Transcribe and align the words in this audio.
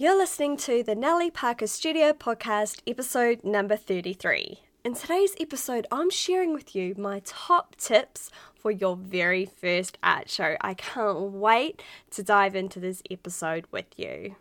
You're 0.00 0.16
listening 0.16 0.56
to 0.58 0.84
the 0.84 0.94
Natalie 0.94 1.28
Parker 1.28 1.66
Studio 1.66 2.12
podcast, 2.12 2.82
episode 2.86 3.42
number 3.42 3.74
33. 3.74 4.60
In 4.84 4.94
today's 4.94 5.34
episode, 5.40 5.88
I'm 5.90 6.08
sharing 6.08 6.52
with 6.54 6.76
you 6.76 6.94
my 6.96 7.20
top 7.24 7.74
tips 7.74 8.30
for 8.54 8.70
your 8.70 8.94
very 8.94 9.44
first 9.44 9.98
art 10.04 10.30
show. 10.30 10.54
I 10.60 10.74
can't 10.74 11.32
wait 11.32 11.82
to 12.12 12.22
dive 12.22 12.54
into 12.54 12.78
this 12.78 13.02
episode 13.10 13.64
with 13.72 13.86
you. 13.96 14.36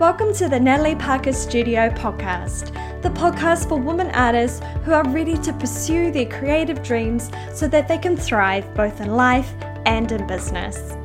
Welcome 0.00 0.34
to 0.34 0.48
the 0.48 0.58
Natalie 0.58 0.96
Parker 0.96 1.32
Studio 1.32 1.88
podcast, 1.90 2.72
the 3.02 3.10
podcast 3.10 3.68
for 3.68 3.78
women 3.78 4.10
artists 4.10 4.62
who 4.82 4.94
are 4.94 5.08
ready 5.10 5.36
to 5.36 5.52
pursue 5.52 6.10
their 6.10 6.26
creative 6.26 6.82
dreams 6.82 7.30
so 7.54 7.68
that 7.68 7.86
they 7.86 7.98
can 7.98 8.16
thrive 8.16 8.74
both 8.74 9.00
in 9.00 9.14
life 9.14 9.54
and 9.86 10.10
in 10.10 10.26
business. 10.26 10.96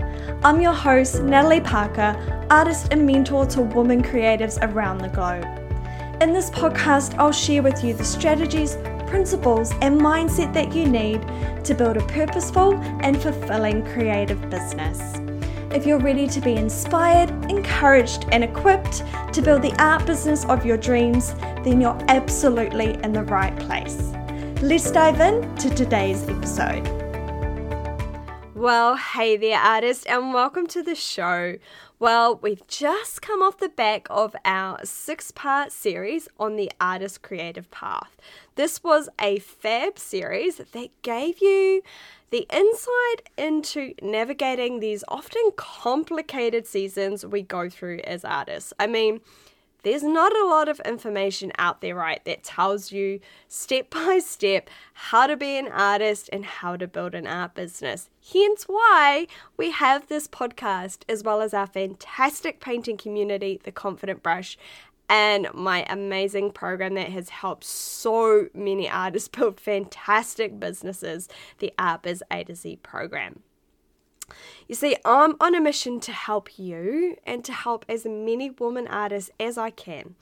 I'm 0.44 0.62
your 0.62 0.74
host, 0.74 1.24
Natalie 1.24 1.62
Parker, 1.62 2.16
artist 2.52 2.90
and 2.92 3.08
mentor 3.08 3.48
to 3.48 3.62
women 3.62 4.04
creatives 4.04 4.59
around 4.62 5.00
the 5.00 5.09
globe. 5.09 5.45
In 6.22 6.32
this 6.32 6.52
podcast, 6.52 7.18
I'll 7.18 7.32
share 7.32 7.64
with 7.64 7.84
you 7.84 7.95
the 7.95 8.05
strategies, 8.05 8.78
principles, 9.08 9.72
and 9.81 10.00
mindset 10.00 10.54
that 10.54 10.76
you 10.76 10.88
need 10.88 11.23
to 11.66 11.73
build 11.73 11.98
a 11.98 12.05
purposeful 12.05 12.76
and 13.02 13.20
fulfilling 13.20 13.84
creative 13.88 14.40
business. 14.52 15.02
If 15.72 15.88
you're 15.88 16.00
ready 16.00 16.28
to 16.28 16.40
be 16.40 16.54
inspired, 16.54 17.31
encouraged, 17.50 18.28
and 18.31 18.44
equipped 18.44 19.04
to 19.34 19.42
build 19.42 19.64
the 19.64 19.73
art 19.81 20.06
business 20.06 20.45
of 20.45 20.67
your 20.67 20.78
dreams, 20.78 21.34
then 21.64 21.81
you're 21.81 21.98
absolutely 22.09 22.94
in 23.04 23.12
the 23.12 23.23
right 23.23 23.58
place. 23.62 24.14
Let's 24.62 24.92
dive 24.92 25.20
in 25.20 25.56
to 25.56 25.70
today's 25.72 26.30
episode. 26.30 27.06
Well, 28.57 28.95
hey 28.95 29.38
there, 29.38 29.59
artist, 29.59 30.07
and 30.07 30.34
welcome 30.34 30.66
to 30.70 30.81
the 30.81 30.95
show. 30.95 31.57
Well, 31.99 32.39
we've 32.41 32.66
just 32.66 33.21
come 33.21 33.43
off 33.43 33.59
the 33.59 33.70
back 33.70 34.07
of 34.09 34.35
our 34.45 34.83
six 34.83 35.30
part 35.30 35.71
series 35.71 36.27
on 36.39 36.55
the 36.55 36.72
artist 36.81 37.22
creative 37.22 37.69
path. 37.69 38.17
This 38.55 38.83
was 38.83 39.09
a 39.22 39.38
fab 39.38 39.99
series 39.99 40.58
that 40.58 40.89
gave 41.03 41.39
you 41.39 41.83
the 42.31 42.47
insight 42.52 43.30
into 43.38 43.94
navigating 44.02 44.80
these 44.80 45.03
often 45.08 45.52
complicated 45.55 46.66
seasons 46.66 47.23
we 47.23 47.44
go 47.44 47.69
through 47.69 47.99
as 48.05 48.25
artists. 48.25 48.73
I 48.80 48.88
mean, 48.88 49.21
there's 49.83 50.03
not 50.03 50.36
a 50.36 50.45
lot 50.45 50.67
of 50.67 50.80
information 50.81 51.52
out 51.58 51.81
there, 51.81 51.95
right, 51.95 52.23
that 52.25 52.44
tells 52.44 52.92
you 52.92 53.20
step 53.47 53.89
by 53.92 54.20
step 54.20 54.70
how 54.94 55.28
to 55.28 55.38
be 55.38 55.58
an 55.58 55.67
artist 55.67 56.30
and 56.33 56.45
how 56.45 56.75
to 56.75 56.88
build 56.88 57.16
an 57.16 57.28
art 57.28 57.56
business. 57.56 58.09
Hence 58.33 58.64
why 58.64 59.28
we 59.55 59.72
have 59.72 60.08
this 60.08 60.28
podcast, 60.28 61.03
as 61.08 61.23
well 61.23 61.42
as 61.42 61.53
our 61.53 61.67
fantastic 61.67 62.59
painting 62.59 62.98
community, 62.98 63.59
The 63.64 63.72
Confident 63.72 64.23
Brush, 64.23 64.58
and 65.09 65.48
my 65.53 65.86
amazing 65.89 66.52
program 66.52 66.95
that 66.95 67.09
has 67.09 67.30
helped 67.30 67.64
so 67.64 68.48
many 68.53 68.89
artists 68.89 69.28
build 69.30 69.59
fantastic 69.59 70.59
businesses, 70.59 71.30
the 71.59 71.73
Art 71.80 72.03
Biz 72.03 72.23
A 72.31 72.44
to 72.44 72.55
Z 72.55 72.80
program. 72.83 73.42
You 74.68 74.76
see, 74.76 74.98
I'm 75.06 75.36
on 75.40 75.56
a 75.56 75.62
mission 75.62 76.00
to 76.02 76.12
help 76.12 76.60
you 76.60 77.16
and 77.26 77.44
to 77.46 77.54
help 77.54 77.86
as 77.88 78.06
many 78.06 78.50
woman 78.50 78.88
artists 78.88 79.32
as 79.40 79.58
I 79.58 79.70
can 79.70 80.16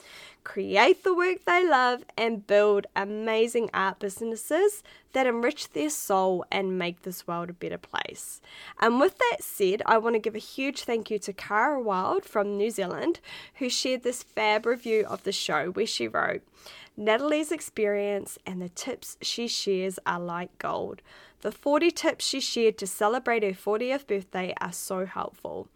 create 0.46 1.04
the 1.04 1.14
work 1.14 1.44
they 1.46 1.68
love 1.68 2.06
and 2.18 2.48
build 2.48 2.86
amazing 2.96 3.70
art 3.74 4.00
businesses 4.00 4.84
that 5.12 5.28
enrich 5.28 5.72
their 5.72 5.90
soul 5.90 6.46
and 6.52 6.78
make 6.78 7.02
this 7.02 7.28
world 7.28 7.50
a 7.50 7.54
better 7.54 7.78
place. 7.78 8.40
And 8.80 9.00
with 9.00 9.18
that 9.18 9.44
said, 9.44 9.82
I 9.86 9.98
want 9.98 10.16
to 10.16 10.20
give 10.20 10.36
a 10.36 10.40
huge 10.40 10.84
thank 10.84 11.10
you 11.10 11.20
to 11.20 11.34
Cara 11.34 11.82
Wild 11.82 12.24
from 12.24 12.56
New 12.56 12.70
Zealand 12.70 13.20
who 13.56 13.70
shared 13.70 14.04
this 14.04 14.24
fab 14.24 14.66
review 14.66 15.06
of 15.06 15.24
the 15.24 15.32
show 15.32 15.72
where 15.72 15.88
she 15.88 16.08
wrote, 16.08 16.44
Natalie's 16.96 17.52
experience 17.52 18.38
and 18.46 18.62
the 18.62 18.70
tips 18.70 19.18
she 19.22 19.48
shares 19.48 20.00
are 20.06 20.20
like 20.20 20.58
gold. 20.60 21.02
The 21.42 21.52
40 21.52 21.92
tips 21.92 22.26
she 22.26 22.40
shared 22.40 22.78
to 22.78 22.88
celebrate 22.88 23.44
her 23.44 23.52
40th 23.52 24.08
birthday 24.08 24.35
are 24.36 24.74
so 24.74 25.06
helpful. 25.06 25.68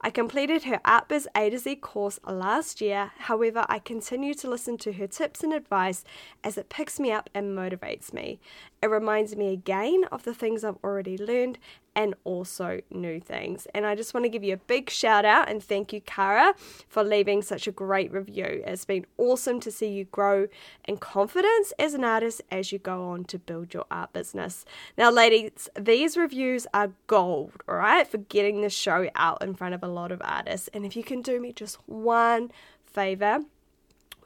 I 0.00 0.10
completed 0.10 0.64
her 0.64 0.80
ArtBiz 0.84 1.26
A 1.36 1.50
to 1.50 1.58
Z 1.58 1.76
course 1.76 2.18
last 2.26 2.80
year, 2.80 3.12
however, 3.18 3.66
I 3.68 3.78
continue 3.78 4.34
to 4.34 4.48
listen 4.48 4.78
to 4.78 4.92
her 4.92 5.06
tips 5.06 5.42
and 5.42 5.52
advice 5.52 6.04
as 6.42 6.56
it 6.56 6.68
picks 6.68 6.98
me 6.98 7.12
up 7.12 7.28
and 7.34 7.56
motivates 7.56 8.12
me. 8.12 8.40
It 8.82 8.86
reminds 8.86 9.36
me 9.36 9.52
again 9.52 10.04
of 10.10 10.22
the 10.22 10.34
things 10.34 10.64
I've 10.64 10.78
already 10.82 11.18
learned 11.18 11.58
and 11.96 12.14
also 12.24 12.80
new 12.90 13.18
things. 13.18 13.66
And 13.74 13.86
I 13.86 13.94
just 13.94 14.12
want 14.12 14.24
to 14.24 14.28
give 14.28 14.44
you 14.44 14.52
a 14.52 14.58
big 14.58 14.90
shout 14.90 15.24
out 15.24 15.48
and 15.48 15.62
thank 15.62 15.94
you, 15.94 16.02
Cara, 16.02 16.54
for 16.88 17.02
leaving 17.02 17.40
such 17.40 17.66
a 17.66 17.72
great 17.72 18.12
review. 18.12 18.62
It's 18.66 18.84
been 18.84 19.06
awesome 19.16 19.58
to 19.60 19.70
see 19.72 19.88
you 19.88 20.04
grow 20.04 20.46
in 20.84 20.98
confidence 20.98 21.72
as 21.78 21.94
an 21.94 22.04
artist 22.04 22.42
as 22.50 22.70
you 22.70 22.78
go 22.78 23.08
on 23.08 23.24
to 23.24 23.38
build 23.38 23.72
your 23.72 23.86
art 23.90 24.12
business. 24.12 24.66
Now, 24.98 25.10
ladies, 25.10 25.70
these 25.78 26.18
reviews 26.18 26.66
are 26.74 26.92
gold, 27.06 27.52
all 27.66 27.76
right, 27.76 28.06
for 28.06 28.18
getting 28.18 28.60
the 28.60 28.70
show 28.70 29.08
out 29.14 29.42
in 29.42 29.54
front 29.54 29.74
of 29.74 29.82
a 29.82 29.88
lot 29.88 30.12
of 30.12 30.20
artists. 30.22 30.68
And 30.74 30.84
if 30.84 30.96
you 30.96 31.02
can 31.02 31.22
do 31.22 31.40
me 31.40 31.52
just 31.54 31.78
one 31.86 32.50
favor, 32.84 33.40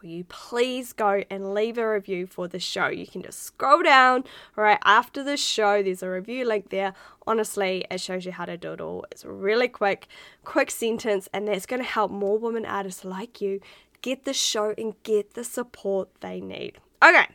will 0.02 0.08
you 0.08 0.24
please 0.24 0.92
go 0.92 1.22
and 1.30 1.52
leave 1.52 1.76
a 1.76 1.88
review 1.88 2.26
for 2.26 2.48
the 2.48 2.58
show? 2.58 2.88
You 2.88 3.06
can 3.06 3.22
just 3.22 3.42
scroll 3.42 3.82
down 3.82 4.24
right 4.56 4.78
after 4.84 5.22
the 5.22 5.36
show. 5.36 5.82
There's 5.82 6.02
a 6.02 6.10
review 6.10 6.46
link 6.46 6.70
there. 6.70 6.94
Honestly, 7.26 7.84
it 7.90 8.00
shows 8.00 8.24
you 8.24 8.32
how 8.32 8.46
to 8.46 8.56
do 8.56 8.72
it 8.72 8.80
all. 8.80 9.04
It's 9.10 9.24
really 9.24 9.68
quick, 9.68 10.08
quick 10.44 10.70
sentence, 10.70 11.28
and 11.32 11.48
that's 11.48 11.66
going 11.66 11.82
to 11.82 11.88
help 11.88 12.10
more 12.10 12.38
women 12.38 12.64
artists 12.64 13.04
like 13.04 13.40
you 13.40 13.60
get 14.02 14.24
the 14.24 14.32
show 14.32 14.74
and 14.78 14.94
get 15.02 15.34
the 15.34 15.44
support 15.44 16.08
they 16.20 16.40
need. 16.40 16.78
Okay, 17.02 17.28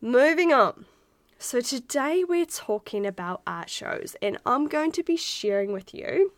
moving 0.00 0.52
on. 0.52 0.86
So, 1.38 1.60
today 1.60 2.24
we're 2.24 2.46
talking 2.46 3.04
about 3.04 3.42
art 3.46 3.68
shows, 3.68 4.14
and 4.22 4.38
I'm 4.46 4.68
going 4.68 4.92
to 4.92 5.02
be 5.02 5.16
sharing 5.16 5.72
with 5.72 5.92
you 5.92 6.32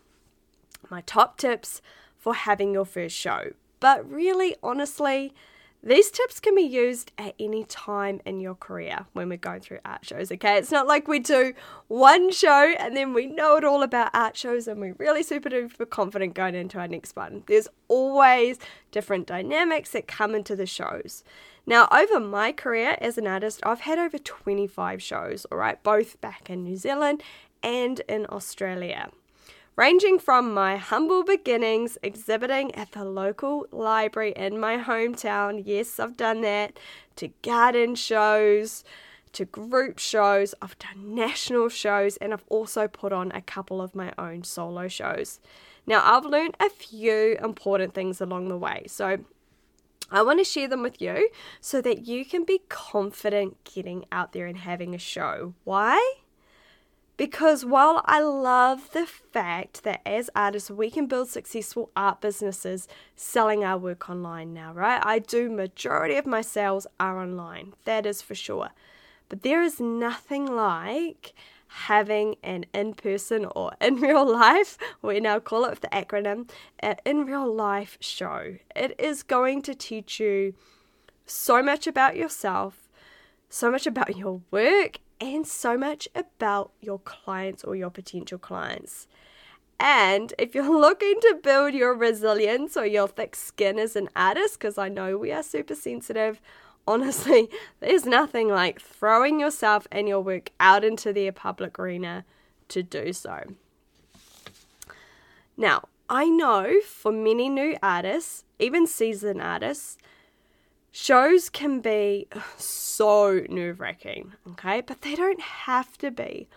my 0.89 1.01
top 1.01 1.37
tips 1.37 1.81
for 2.17 2.33
having 2.33 2.73
your 2.73 2.85
first 2.85 3.15
show. 3.15 3.51
But 3.85 4.11
really, 4.11 4.55
honestly, 4.63 5.31
these 5.83 6.09
tips 6.09 6.39
can 6.39 6.55
be 6.55 6.63
used 6.63 7.11
at 7.19 7.35
any 7.39 7.65
time 7.65 8.19
in 8.25 8.39
your 8.39 8.55
career 8.55 9.05
when 9.13 9.29
we're 9.29 9.37
going 9.37 9.61
through 9.61 9.77
art 9.85 10.03
shows, 10.03 10.31
okay? 10.31 10.57
It's 10.57 10.71
not 10.71 10.87
like 10.87 11.07
we 11.07 11.19
do 11.19 11.53
one 11.87 12.31
show 12.31 12.73
and 12.79 12.97
then 12.97 13.13
we 13.13 13.27
know 13.27 13.57
it 13.57 13.63
all 13.63 13.83
about 13.83 14.09
art 14.11 14.35
shows 14.35 14.67
and 14.67 14.81
we're 14.81 14.95
really 14.97 15.21
super 15.21 15.51
duper 15.51 15.87
confident 15.87 16.33
going 16.33 16.55
into 16.55 16.79
our 16.79 16.87
next 16.87 17.15
one. 17.15 17.43
There's 17.45 17.67
always 17.87 18.57
different 18.89 19.27
dynamics 19.27 19.91
that 19.91 20.07
come 20.07 20.33
into 20.33 20.55
the 20.55 20.65
shows. 20.65 21.23
Now, 21.67 21.87
over 21.91 22.19
my 22.19 22.53
career 22.53 22.97
as 22.99 23.19
an 23.19 23.27
artist, 23.27 23.59
I've 23.61 23.81
had 23.81 23.99
over 23.99 24.17
25 24.17 24.99
shows, 24.99 25.45
all 25.51 25.59
right, 25.59 25.83
both 25.83 26.19
back 26.21 26.49
in 26.49 26.63
New 26.63 26.77
Zealand 26.77 27.21
and 27.61 27.99
in 28.09 28.25
Australia 28.31 29.11
ranging 29.75 30.19
from 30.19 30.53
my 30.53 30.77
humble 30.77 31.23
beginnings 31.23 31.97
exhibiting 32.01 32.73
at 32.75 32.91
the 32.93 33.03
local 33.03 33.67
library 33.71 34.33
in 34.35 34.59
my 34.59 34.77
hometown. 34.77 35.61
Yes, 35.65 35.99
I've 35.99 36.17
done 36.17 36.41
that, 36.41 36.79
to 37.17 37.29
garden 37.41 37.95
shows, 37.95 38.83
to 39.33 39.45
group 39.45 39.99
shows, 39.99 40.55
I've 40.61 40.79
done 40.79 41.13
national 41.13 41.69
shows, 41.69 42.15
and 42.17 42.33
I've 42.33 42.45
also 42.47 42.87
put 42.87 43.11
on 43.11 43.31
a 43.33 43.41
couple 43.41 43.81
of 43.81 43.93
my 43.93 44.13
own 44.17 44.43
solo 44.43 44.87
shows. 44.87 45.41
Now, 45.85 46.01
I've 46.03 46.25
learned 46.25 46.55
a 46.59 46.69
few 46.69 47.37
important 47.43 47.93
things 47.93 48.21
along 48.21 48.47
the 48.47 48.57
way. 48.57 48.85
So, 48.87 49.17
I 50.11 50.21
want 50.21 50.39
to 50.39 50.45
share 50.45 50.67
them 50.67 50.83
with 50.83 51.01
you 51.01 51.29
so 51.59 51.81
that 51.81 52.05
you 52.05 52.25
can 52.25 52.43
be 52.43 52.61
confident 52.69 53.57
getting 53.63 54.05
out 54.11 54.33
there 54.33 54.45
and 54.45 54.57
having 54.57 54.95
a 54.95 54.99
show. 54.99 55.55
Why? 55.63 56.24
Because 57.17 57.63
while 57.63 58.01
I 58.05 58.19
love 58.21 58.91
the 58.91 59.05
fact 59.05 59.83
that 59.83 60.01
as 60.05 60.29
artists 60.35 60.69
we 60.69 60.89
can 60.89 61.07
build 61.07 61.29
successful 61.29 61.89
art 61.95 62.19
businesses 62.19 62.89
selling 63.15 63.63
our 63.63 63.77
work 63.77 64.09
online 64.09 64.53
now, 64.53 64.73
right? 64.73 65.01
I 65.05 65.19
do 65.19 65.49
majority 65.49 66.15
of 66.15 66.25
my 66.25 66.41
sales 66.41 66.87
are 66.99 67.21
online. 67.21 67.73
That 67.85 68.05
is 68.05 68.21
for 68.21 68.35
sure. 68.35 68.69
But 69.29 69.43
there 69.43 69.61
is 69.61 69.79
nothing 69.79 70.45
like 70.45 71.33
having 71.67 72.35
an 72.43 72.65
in-person 72.73 73.45
or 73.55 73.71
in 73.81 73.95
real 73.95 74.29
life, 74.29 74.77
we 75.01 75.19
now 75.19 75.39
call 75.39 75.65
it 75.65 75.81
the 75.81 75.87
acronym, 75.87 76.49
an 76.79 76.97
in 77.05 77.25
real 77.25 77.51
life 77.51 77.97
show. 78.01 78.57
It 78.75 78.93
is 78.99 79.23
going 79.23 79.61
to 79.63 79.73
teach 79.73 80.19
you 80.19 80.53
so 81.25 81.63
much 81.63 81.87
about 81.87 82.17
yourself, 82.17 82.89
so 83.49 83.71
much 83.71 83.87
about 83.87 84.17
your 84.17 84.41
work 84.51 84.99
and 85.19 85.47
so 85.47 85.77
much 85.77 86.07
about 86.15 86.71
your 86.81 86.99
clients 86.99 87.63
or 87.63 87.75
your 87.75 87.89
potential 87.89 88.37
clients. 88.37 89.07
And 89.79 90.33
if 90.37 90.55
you're 90.55 90.69
looking 90.79 91.19
to 91.21 91.39
build 91.41 91.73
your 91.73 91.93
resilience 91.93 92.77
or 92.77 92.85
your 92.85 93.07
thick 93.07 93.35
skin 93.35 93.79
as 93.79 93.95
an 93.95 94.09
artist, 94.15 94.59
because 94.59 94.77
I 94.77 94.89
know 94.89 95.17
we 95.17 95.31
are 95.31 95.43
super 95.43 95.75
sensitive, 95.75 96.41
honestly, 96.87 97.49
there's 97.79 98.05
nothing 98.05 98.47
like 98.47 98.79
throwing 98.79 99.39
yourself 99.39 99.87
and 99.91 100.07
your 100.07 100.21
work 100.21 100.51
out 100.59 100.83
into 100.83 101.11
the 101.11 101.31
public 101.31 101.79
arena 101.79 102.25
to 102.67 102.83
do 102.83 103.11
so. 103.11 103.43
Now, 105.57 105.85
I 106.09 106.25
know 106.25 106.81
for 106.85 107.11
many 107.11 107.49
new 107.49 107.77
artists, 107.81 108.43
even 108.59 108.85
seasoned 108.85 109.41
artists, 109.41 109.97
shows 110.95 111.49
can 111.49 111.81
be 111.81 112.25
so 112.57 113.43
nerve 113.49 113.81
wracking, 113.81 114.31
okay? 114.51 114.79
But 114.79 115.01
they 115.01 115.13
don't 115.13 115.41
have 115.41 115.97
to 115.97 116.09
be. 116.09 116.47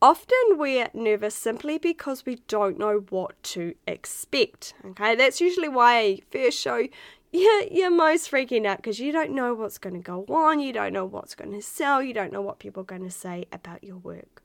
Often 0.00 0.56
we're 0.56 0.88
nervous 0.94 1.34
simply 1.34 1.76
because 1.76 2.24
we 2.24 2.36
don't 2.48 2.78
know 2.78 3.04
what 3.10 3.40
to 3.42 3.74
expect, 3.86 4.72
okay? 4.86 5.14
That's 5.14 5.38
usually 5.38 5.68
why 5.68 6.20
first 6.30 6.58
show 6.58 6.88
you're 7.30 7.90
most 7.90 8.30
freaking 8.30 8.64
out 8.64 8.78
because 8.78 9.00
you 9.00 9.12
don't 9.12 9.32
know 9.32 9.52
what's 9.52 9.78
going 9.78 9.94
to 9.94 10.00
go 10.00 10.24
on, 10.28 10.60
you 10.60 10.72
don't 10.72 10.92
know 10.92 11.04
what's 11.04 11.34
going 11.34 11.52
to 11.52 11.60
sell, 11.60 12.02
you 12.02 12.14
don't 12.14 12.32
know 12.32 12.42
what 12.42 12.60
people 12.60 12.82
are 12.82 12.86
going 12.86 13.04
to 13.04 13.10
say 13.10 13.44
about 13.52 13.84
your 13.84 13.96
work. 13.96 14.42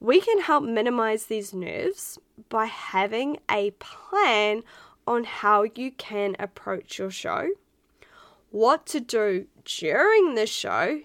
We 0.00 0.20
can 0.20 0.40
help 0.40 0.64
minimize 0.64 1.26
these 1.26 1.54
nerves 1.54 2.18
by 2.48 2.64
having 2.64 3.38
a 3.48 3.70
plan 3.72 4.62
on 5.06 5.24
how 5.24 5.64
you 5.74 5.90
can 5.92 6.36
approach 6.38 6.98
your 6.98 7.10
show, 7.10 7.48
what 8.50 8.86
to 8.86 9.00
do 9.00 9.46
during 9.64 10.34
the 10.34 10.46
show, 10.46 11.00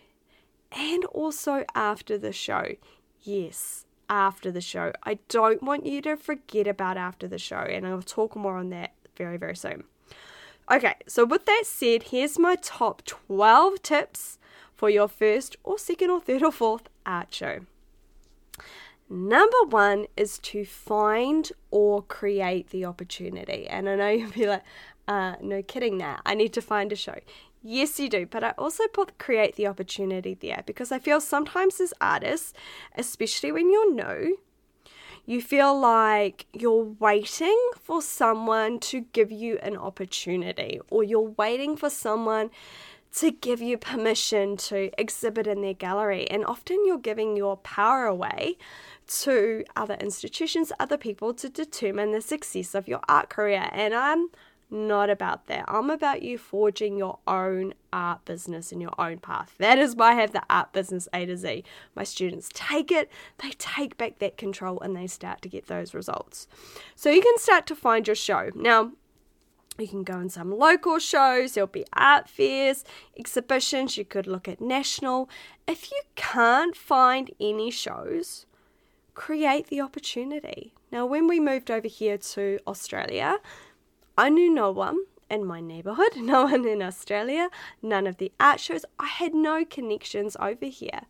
and 0.71 1.05
also 1.05 1.63
after 1.73 2.17
the 2.17 2.33
show. 2.33 2.75
Yes, 3.21 3.85
after 4.09 4.51
the 4.51 4.61
show. 4.61 4.91
I 5.03 5.19
don't 5.29 5.63
want 5.63 5.85
you 5.85 6.01
to 6.03 6.15
forget 6.15 6.67
about 6.67 6.97
after 6.97 7.27
the 7.27 7.39
show, 7.39 7.57
and 7.57 7.87
I'll 7.87 8.01
talk 8.01 8.35
more 8.35 8.57
on 8.57 8.69
that 8.69 8.93
very, 9.15 9.37
very 9.37 9.55
soon. 9.55 9.83
Okay, 10.71 10.95
so 11.07 11.25
with 11.25 11.45
that 11.45 11.63
said, 11.65 12.03
here's 12.03 12.39
my 12.39 12.55
top 12.55 13.05
12 13.05 13.81
tips 13.83 14.39
for 14.73 14.89
your 14.89 15.07
first 15.07 15.55
or 15.63 15.77
second 15.77 16.09
or 16.09 16.19
third 16.19 16.43
or 16.43 16.51
fourth 16.51 16.89
art 17.05 17.33
show. 17.33 17.59
Number 19.07 19.63
one 19.69 20.07
is 20.17 20.39
to 20.39 20.65
find 20.65 21.51
or 21.69 22.01
create 22.01 22.71
the 22.71 22.85
opportunity. 22.85 23.67
And 23.67 23.87
I 23.87 23.95
know 23.95 24.09
you'll 24.09 24.31
be 24.31 24.47
like, 24.47 24.63
uh, 25.07 25.35
no 25.41 25.61
kidding 25.61 25.97
now. 25.97 26.19
I 26.25 26.35
need 26.35 26.53
to 26.53 26.61
find 26.61 26.91
a 26.91 26.95
show. 26.95 27.19
Yes, 27.61 27.99
you 27.99 28.09
do, 28.09 28.25
but 28.27 28.43
I 28.43 28.51
also 28.57 28.87
put 28.87 29.17
create 29.17 29.55
the 29.55 29.67
opportunity 29.67 30.35
there 30.35 30.63
because 30.65 30.91
I 30.91 30.99
feel 30.99 31.19
sometimes 31.19 31.79
as 31.81 31.93
artists, 31.99 32.53
especially 32.95 33.51
when 33.51 33.71
you're 33.71 33.91
new, 33.91 34.37
you 35.25 35.41
feel 35.41 35.77
like 35.79 36.45
you're 36.53 36.83
waiting 36.99 37.59
for 37.81 38.01
someone 38.01 38.79
to 38.81 39.01
give 39.01 39.31
you 39.31 39.57
an 39.63 39.75
opportunity 39.75 40.79
or 40.89 41.03
you're 41.03 41.33
waiting 41.37 41.75
for 41.75 41.89
someone 41.89 42.51
to 43.15 43.31
give 43.31 43.61
you 43.61 43.77
permission 43.77 44.57
to 44.57 44.91
exhibit 44.99 45.47
in 45.47 45.61
their 45.61 45.73
gallery. 45.73 46.29
And 46.29 46.45
often 46.45 46.85
you're 46.85 46.97
giving 46.97 47.37
your 47.37 47.57
power 47.57 48.05
away 48.05 48.57
to 49.07 49.63
other 49.75 49.95
institutions, 49.95 50.71
other 50.79 50.97
people 50.97 51.33
to 51.35 51.49
determine 51.49 52.11
the 52.11 52.21
success 52.21 52.75
of 52.75 52.87
your 52.87 52.99
art 53.07 53.29
career. 53.29 53.69
And 53.71 53.93
I'm 53.93 54.29
not 54.69 55.09
about 55.09 55.47
that. 55.47 55.65
I'm 55.67 55.89
about 55.89 56.21
you 56.21 56.37
forging 56.37 56.97
your 56.97 57.19
own 57.27 57.73
art 57.93 58.25
business 58.25 58.71
and 58.71 58.81
your 58.81 58.93
own 58.99 59.19
path. 59.19 59.53
That 59.57 59.77
is 59.77 59.95
why 59.95 60.11
I 60.11 60.15
have 60.15 60.31
the 60.31 60.43
art 60.49 60.73
business 60.73 61.07
A 61.13 61.25
to 61.25 61.37
Z. 61.37 61.63
My 61.95 62.03
students 62.03 62.49
take 62.53 62.91
it, 62.91 63.09
they 63.37 63.51
take 63.51 63.97
back 63.97 64.19
that 64.19 64.37
control, 64.37 64.79
and 64.81 64.95
they 64.95 65.07
start 65.07 65.41
to 65.43 65.49
get 65.49 65.67
those 65.67 65.93
results. 65.93 66.47
So 66.95 67.09
you 67.09 67.21
can 67.21 67.37
start 67.37 67.67
to 67.67 67.75
find 67.75 68.07
your 68.07 68.15
show. 68.15 68.49
Now, 68.55 68.91
you 69.77 69.87
can 69.87 70.03
go 70.03 70.19
in 70.19 70.29
some 70.29 70.57
local 70.57 70.99
shows, 70.99 71.53
there'll 71.53 71.67
be 71.67 71.85
art 71.93 72.29
fairs, 72.29 72.85
exhibitions, 73.17 73.97
you 73.97 74.05
could 74.05 74.25
look 74.25 74.47
at 74.47 74.61
national. 74.61 75.29
If 75.67 75.91
you 75.91 76.01
can't 76.15 76.75
find 76.75 77.29
any 77.39 77.71
shows, 77.71 78.45
create 79.13 79.67
the 79.67 79.81
opportunity. 79.81 80.73
Now, 80.91 81.05
when 81.05 81.27
we 81.27 81.39
moved 81.39 81.69
over 81.69 81.87
here 81.87 82.17
to 82.17 82.59
Australia, 82.67 83.37
I 84.17 84.29
knew 84.29 84.53
no 84.53 84.71
one 84.71 84.97
in 85.29 85.45
my 85.45 85.59
neighborhood, 85.59 86.11
no 86.17 86.43
one 86.43 86.65
in 86.65 86.81
Australia, 86.81 87.49
none 87.81 88.07
of 88.07 88.17
the 88.17 88.31
art 88.39 88.59
shows. 88.59 88.85
I 88.99 89.07
had 89.07 89.33
no 89.33 89.65
connections 89.65 90.37
over 90.39 90.65
here. 90.65 91.01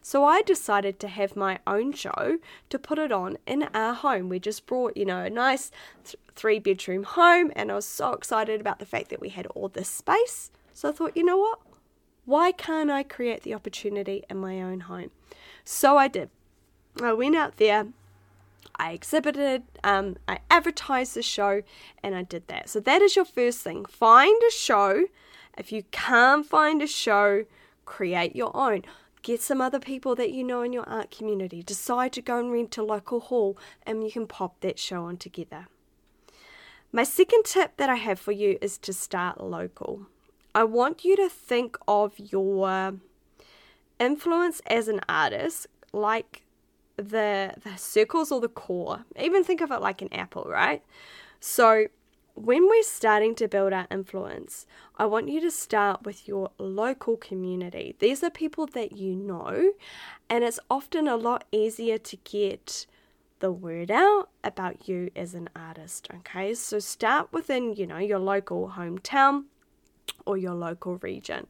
So 0.00 0.24
I 0.24 0.42
decided 0.42 1.00
to 1.00 1.08
have 1.08 1.36
my 1.36 1.58
own 1.66 1.92
show 1.92 2.38
to 2.70 2.78
put 2.78 2.98
it 2.98 3.12
on 3.12 3.36
in 3.46 3.64
our 3.74 3.92
home. 3.94 4.28
We 4.28 4.38
just 4.38 4.64
brought, 4.64 4.96
you 4.96 5.04
know, 5.04 5.24
a 5.24 5.30
nice 5.30 5.70
th- 6.04 6.16
three 6.34 6.58
bedroom 6.58 7.02
home, 7.02 7.52
and 7.56 7.70
I 7.70 7.74
was 7.74 7.86
so 7.86 8.12
excited 8.12 8.60
about 8.60 8.78
the 8.78 8.86
fact 8.86 9.10
that 9.10 9.20
we 9.20 9.28
had 9.28 9.46
all 9.48 9.68
this 9.68 9.88
space. 9.88 10.50
So 10.72 10.88
I 10.88 10.92
thought, 10.92 11.16
you 11.16 11.24
know 11.24 11.36
what? 11.36 11.60
Why 12.24 12.52
can't 12.52 12.90
I 12.90 13.02
create 13.02 13.42
the 13.42 13.54
opportunity 13.54 14.24
in 14.30 14.38
my 14.38 14.62
own 14.62 14.80
home? 14.80 15.10
So 15.64 15.96
I 15.96 16.08
did. 16.08 16.30
I 17.02 17.12
went 17.12 17.36
out 17.36 17.56
there 17.56 17.88
I 18.78 18.92
exhibited, 18.92 19.64
um, 19.82 20.16
I 20.28 20.38
advertised 20.50 21.14
the 21.14 21.22
show, 21.22 21.62
and 22.02 22.14
I 22.14 22.22
did 22.22 22.48
that. 22.48 22.68
So 22.68 22.80
that 22.80 23.02
is 23.02 23.16
your 23.16 23.24
first 23.24 23.60
thing. 23.60 23.84
Find 23.84 24.40
a 24.48 24.52
show. 24.52 25.06
If 25.56 25.72
you 25.72 25.82
can't 25.90 26.46
find 26.46 26.80
a 26.80 26.86
show, 26.86 27.44
create 27.84 28.36
your 28.36 28.56
own. 28.56 28.84
Get 29.22 29.42
some 29.42 29.60
other 29.60 29.80
people 29.80 30.14
that 30.14 30.30
you 30.30 30.44
know 30.44 30.62
in 30.62 30.72
your 30.72 30.88
art 30.88 31.10
community. 31.10 31.62
Decide 31.62 32.12
to 32.12 32.22
go 32.22 32.38
and 32.38 32.52
rent 32.52 32.78
a 32.78 32.82
local 32.82 33.20
hall, 33.20 33.58
and 33.84 34.04
you 34.04 34.12
can 34.12 34.26
pop 34.26 34.60
that 34.60 34.78
show 34.78 35.04
on 35.04 35.16
together. 35.16 35.66
My 36.92 37.02
second 37.02 37.44
tip 37.44 37.76
that 37.76 37.90
I 37.90 37.96
have 37.96 38.18
for 38.18 38.32
you 38.32 38.58
is 38.62 38.78
to 38.78 38.92
start 38.92 39.42
local. 39.42 40.06
I 40.54 40.64
want 40.64 41.04
you 41.04 41.16
to 41.16 41.28
think 41.28 41.76
of 41.86 42.14
your 42.18 42.94
influence 44.00 44.62
as 44.66 44.88
an 44.88 45.00
artist 45.08 45.66
like 45.92 46.42
the 46.98 47.54
the 47.62 47.76
circles 47.76 48.30
or 48.30 48.40
the 48.40 48.48
core. 48.48 49.04
Even 49.18 49.44
think 49.44 49.60
of 49.60 49.70
it 49.70 49.80
like 49.80 50.02
an 50.02 50.12
apple, 50.12 50.44
right? 50.48 50.82
So 51.40 51.86
when 52.34 52.68
we're 52.68 52.82
starting 52.82 53.34
to 53.36 53.48
build 53.48 53.72
our 53.72 53.86
influence, 53.90 54.66
I 54.96 55.06
want 55.06 55.28
you 55.28 55.40
to 55.40 55.50
start 55.50 56.04
with 56.04 56.28
your 56.28 56.50
local 56.58 57.16
community. 57.16 57.96
These 57.98 58.22
are 58.22 58.30
people 58.30 58.66
that 58.66 58.96
you 58.96 59.14
know, 59.14 59.72
and 60.28 60.44
it's 60.44 60.60
often 60.70 61.08
a 61.08 61.16
lot 61.16 61.44
easier 61.50 61.98
to 61.98 62.16
get 62.16 62.86
the 63.40 63.52
word 63.52 63.90
out 63.90 64.30
about 64.42 64.88
you 64.88 65.10
as 65.14 65.34
an 65.34 65.48
artist. 65.54 66.08
Okay, 66.14 66.54
so 66.54 66.78
start 66.78 67.32
within, 67.32 67.74
you 67.74 67.86
know, 67.86 67.98
your 67.98 68.18
local 68.18 68.72
hometown 68.76 69.44
or 70.26 70.36
your 70.36 70.54
local 70.54 70.96
region. 70.98 71.46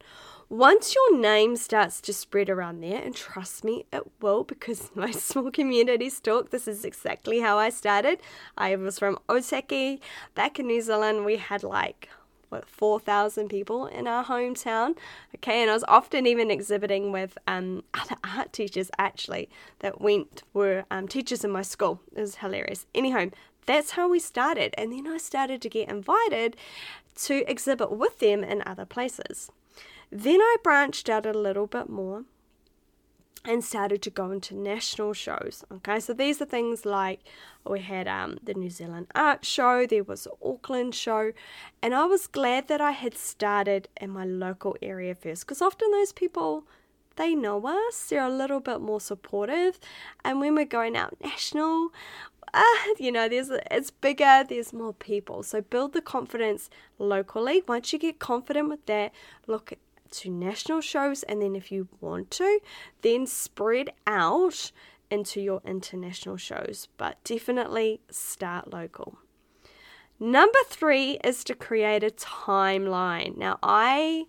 Once 0.51 0.95
your 0.95 1.19
name 1.19 1.57
starts 1.57 2.01
to 2.01 2.11
spread 2.11 2.49
around 2.49 2.81
there, 2.81 3.03
and 3.03 3.15
trust 3.15 3.65
me, 3.65 3.85
it 3.93 4.03
will 4.23 4.45
because 4.45 4.91
my 4.95 5.11
small 5.11 5.51
community 5.51 6.09
stalk, 6.09 6.49
this 6.49 6.67
is 6.67 6.87
exactly 6.87 7.41
how 7.41 7.59
I 7.59 7.69
started. 7.69 8.19
I 8.57 8.75
was 8.77 8.99
from 8.99 9.19
Otaki. 9.29 10.01
Back 10.35 10.59
in 10.59 10.67
New 10.67 10.81
Zealand, 10.81 11.27
we 11.27 11.37
had 11.37 11.63
like 11.63 12.09
what 12.49 12.67
4,000 12.67 13.51
people 13.51 13.89
in 13.89 14.07
our 14.07 14.25
hometown. 14.25 14.97
Okay, 15.35 15.61
and 15.61 15.71
I 15.71 15.75
was 15.75 15.85
often 15.87 16.27
even 16.27 16.51
exhibiting 16.51 17.13
with 17.13 17.37
um, 17.47 17.85
other 17.93 18.17
art 18.25 18.55
teachers 18.55 18.91
actually 18.97 19.51
that 19.81 20.01
went 20.01 20.45
were 20.55 20.85
um, 20.91 21.09
teachers 21.09 21.45
in 21.45 21.51
my 21.51 21.61
school. 21.61 22.01
It 22.17 22.23
was 22.23 22.37
hilarious. 22.37 22.87
Anyhow, 22.95 23.27
that's 23.67 23.91
how 23.91 24.09
we 24.09 24.19
started, 24.19 24.75
and 24.79 24.93
then 24.93 25.07
I 25.07 25.19
started 25.19 25.61
to 25.61 25.69
get 25.69 25.91
invited 25.91 26.57
to 27.17 27.45
exhibit 27.51 27.93
with 27.93 28.19
them 28.19 28.43
in 28.43 28.63
other 28.65 28.87
places. 28.87 29.51
Then 30.11 30.41
I 30.41 30.57
branched 30.63 31.09
out 31.09 31.27
a 31.27 31.33
little 31.33 31.67
bit 31.67 31.89
more 31.89 32.25
and 33.45 33.65
started 33.65 34.03
to 34.03 34.11
go 34.11 34.31
into 34.31 34.55
national 34.55 35.13
shows. 35.13 35.65
Okay, 35.73 36.01
so 36.01 36.13
these 36.13 36.41
are 36.43 36.45
things 36.45 36.85
like 36.85 37.21
we 37.67 37.81
had 37.81 38.09
um, 38.09 38.39
the 38.43 38.55
New 38.55 38.71
Zealand 38.71 39.07
Art 39.15 39.45
Show, 39.45 39.87
there 39.87 40.05
was 40.05 40.25
the 40.25 40.33
Auckland 40.45 40.95
show, 40.95 41.33
and 41.83 41.95
I 41.95 42.05
was 42.07 42.27
glad 42.27 42.69
that 42.69 42.81
I 42.81 42.91
had 42.93 43.17
started 43.17 43.89
in 44.01 44.11
my 44.11 44.25
local 44.25 44.77
area 44.83 45.15
first 45.15 45.47
because 45.47 45.63
often 45.63 45.91
those 45.91 46.13
people 46.13 46.65
they 47.17 47.35
know 47.35 47.67
us, 47.67 48.07
they're 48.09 48.23
a 48.23 48.31
little 48.31 48.61
bit 48.61 48.81
more 48.81 49.01
supportive, 49.01 49.81
and 50.25 50.41
when 50.41 50.55
we're 50.55 50.65
going 50.65 50.97
out 50.97 51.17
national, 51.23 51.91
uh, 52.55 52.63
you 52.99 53.13
know, 53.13 53.29
there's 53.29 53.51
it's 53.71 53.91
bigger, 53.91 54.45
there's 54.49 54.73
more 54.73 54.95
people. 54.95 55.43
So 55.43 55.61
build 55.61 55.93
the 55.93 56.01
confidence 56.01 56.71
locally. 56.99 57.63
Once 57.67 57.93
you 57.93 57.99
get 57.99 58.19
confident 58.19 58.69
with 58.69 58.87
that, 58.87 59.13
look 59.47 59.73
to 60.13 60.31
national 60.31 60.81
shows, 60.81 61.23
and 61.25 61.43
then 61.43 61.55
if 61.55 61.71
you 61.71 61.89
want 62.01 62.31
to, 62.33 62.61
then 63.03 63.27
spread 63.27 63.91
out 64.07 64.73
into 65.11 65.41
your 65.41 65.63
international 65.65 66.37
shows, 66.37 66.89
but 66.97 67.23
definitely 67.25 68.01
start 68.11 68.73
local. 68.73 69.19
Number 70.21 70.59
three 70.67 71.19
is 71.23 71.45
to 71.45 71.55
create 71.55 72.03
a 72.03 72.11
timeline. 72.11 73.37
Now, 73.37 73.59
I 73.63 74.27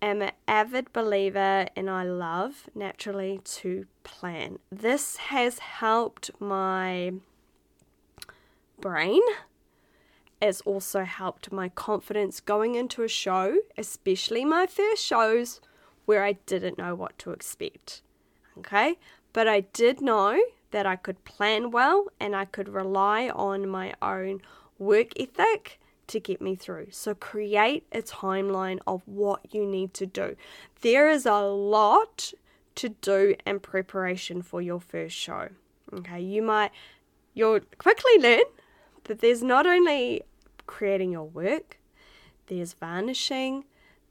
am 0.00 0.22
an 0.22 0.32
avid 0.48 0.92
believer 0.92 1.66
and 1.76 1.90
I 1.90 2.04
love 2.04 2.68
naturally 2.74 3.40
to 3.44 3.86
plan. 4.04 4.58
This 4.70 5.16
has 5.16 5.58
helped 5.58 6.30
my 6.40 7.12
brain 8.80 9.20
has 10.42 10.60
also 10.62 11.04
helped 11.04 11.50
my 11.52 11.68
confidence 11.68 12.40
going 12.40 12.74
into 12.74 13.02
a 13.02 13.08
show, 13.08 13.56
especially 13.76 14.44
my 14.44 14.66
first 14.66 15.04
shows 15.04 15.60
where 16.04 16.22
I 16.22 16.32
didn't 16.46 16.78
know 16.78 16.94
what 16.94 17.18
to 17.20 17.30
expect. 17.30 18.02
Okay, 18.58 18.98
but 19.32 19.46
I 19.46 19.60
did 19.60 20.00
know 20.00 20.40
that 20.70 20.86
I 20.86 20.96
could 20.96 21.24
plan 21.24 21.70
well 21.70 22.06
and 22.18 22.34
I 22.34 22.44
could 22.44 22.68
rely 22.68 23.28
on 23.28 23.68
my 23.68 23.94
own 24.00 24.40
work 24.78 25.18
ethic 25.18 25.78
to 26.08 26.20
get 26.20 26.40
me 26.40 26.54
through. 26.54 26.88
So 26.90 27.14
create 27.14 27.84
a 27.92 28.02
timeline 28.02 28.78
of 28.86 29.02
what 29.06 29.54
you 29.54 29.66
need 29.66 29.94
to 29.94 30.06
do. 30.06 30.36
There 30.80 31.08
is 31.08 31.26
a 31.26 31.40
lot 31.40 32.32
to 32.76 32.90
do 32.90 33.34
in 33.46 33.60
preparation 33.60 34.42
for 34.42 34.62
your 34.62 34.80
first 34.80 35.16
show. 35.16 35.48
Okay, 35.92 36.20
you 36.20 36.42
might 36.42 36.70
you'll 37.34 37.60
quickly 37.78 38.18
learn 38.18 38.44
that 39.06 39.20
there's 39.20 39.42
not 39.42 39.66
only 39.66 40.22
creating 40.66 41.12
your 41.12 41.24
work, 41.24 41.78
there's 42.46 42.72
varnishing, 42.72 43.64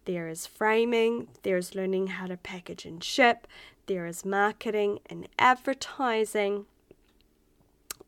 there 0.06 0.28
is 0.28 0.46
framing, 0.46 1.28
there 1.44 1.58
is 1.58 1.76
learning 1.76 2.08
how 2.08 2.28
to 2.28 2.38
package 2.38 2.86
and 2.86 3.04
ship, 3.04 3.48
there 3.88 4.06
is 4.06 4.26
marketing 4.26 5.00
and 5.10 5.28
advertising, 5.38 6.66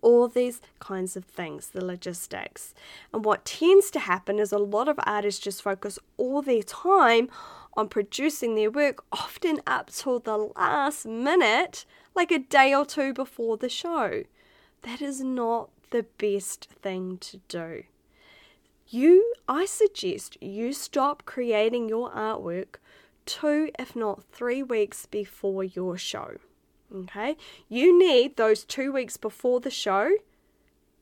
all 0.02 0.28
these 0.28 0.62
kinds 0.80 1.18
of 1.18 1.26
things, 1.26 1.70
the 1.70 1.84
logistics. 1.84 2.74
And 3.14 3.26
what 3.26 3.46
tends 3.46 3.90
to 3.92 4.00
happen 4.00 4.40
is 4.40 4.52
a 4.52 4.58
lot 4.58 4.88
of 4.88 5.00
artists 5.04 5.44
just 5.44 5.62
focus 5.62 5.98
all 6.18 6.42
their 6.42 6.64
time 6.64 7.30
on 7.76 7.90
producing 7.90 8.56
their 8.56 8.72
work, 8.72 9.04
often 9.12 9.60
up 9.68 9.92
till 9.92 10.20
the 10.20 10.38
last 10.38 11.06
minute, 11.06 11.86
like 12.16 12.32
a 12.32 12.40
day 12.40 12.74
or 12.74 12.86
two 12.86 13.14
before 13.14 13.58
the 13.58 13.70
show. 13.70 14.24
That 14.84 15.02
is 15.02 15.22
not 15.22 15.70
the 15.92 16.06
best 16.18 16.68
thing 16.82 17.18
to 17.20 17.38
do. 17.48 17.84
You, 18.90 19.34
I 19.48 19.66
suggest 19.66 20.42
you 20.42 20.72
stop 20.72 21.24
creating 21.26 21.90
your 21.90 22.10
artwork 22.12 22.76
two, 23.26 23.70
if 23.78 23.96
not 23.96 24.24
three 24.32 24.64
weeks 24.64 25.06
before 25.06 25.64
your 25.64 25.98
show. 25.98 26.38
Okay, 26.96 27.36
you 27.68 27.98
need 28.00 28.38
those 28.38 28.64
two 28.64 28.94
weeks 28.94 29.18
before 29.18 29.60
the 29.60 29.70
show 29.70 30.12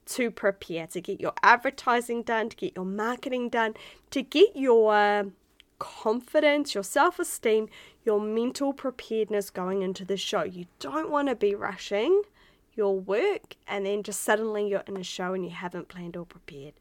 to 0.07 0.31
prepare, 0.31 0.87
to 0.87 1.01
get 1.01 1.21
your 1.21 1.33
advertising 1.43 2.23
done, 2.23 2.49
to 2.49 2.55
get 2.55 2.75
your 2.75 2.85
marketing 2.85 3.49
done, 3.49 3.75
to 4.09 4.23
get 4.23 4.55
your 4.55 4.95
um, 4.95 5.33
confidence, 5.77 6.73
your 6.73 6.83
self 6.83 7.19
esteem, 7.19 7.69
your 8.03 8.19
mental 8.19 8.73
preparedness 8.73 9.51
going 9.51 9.83
into 9.83 10.03
the 10.03 10.17
show. 10.17 10.43
You 10.43 10.65
don't 10.79 11.11
want 11.11 11.27
to 11.27 11.35
be 11.35 11.53
rushing 11.53 12.23
your 12.75 12.99
work 12.99 13.55
and 13.67 13.85
then 13.85 14.03
just 14.03 14.21
suddenly 14.21 14.67
you're 14.67 14.83
in 14.87 14.97
a 14.97 15.03
show 15.03 15.33
and 15.33 15.43
you 15.43 15.51
haven't 15.51 15.87
planned 15.87 16.17
or 16.17 16.25
prepared. 16.25 16.73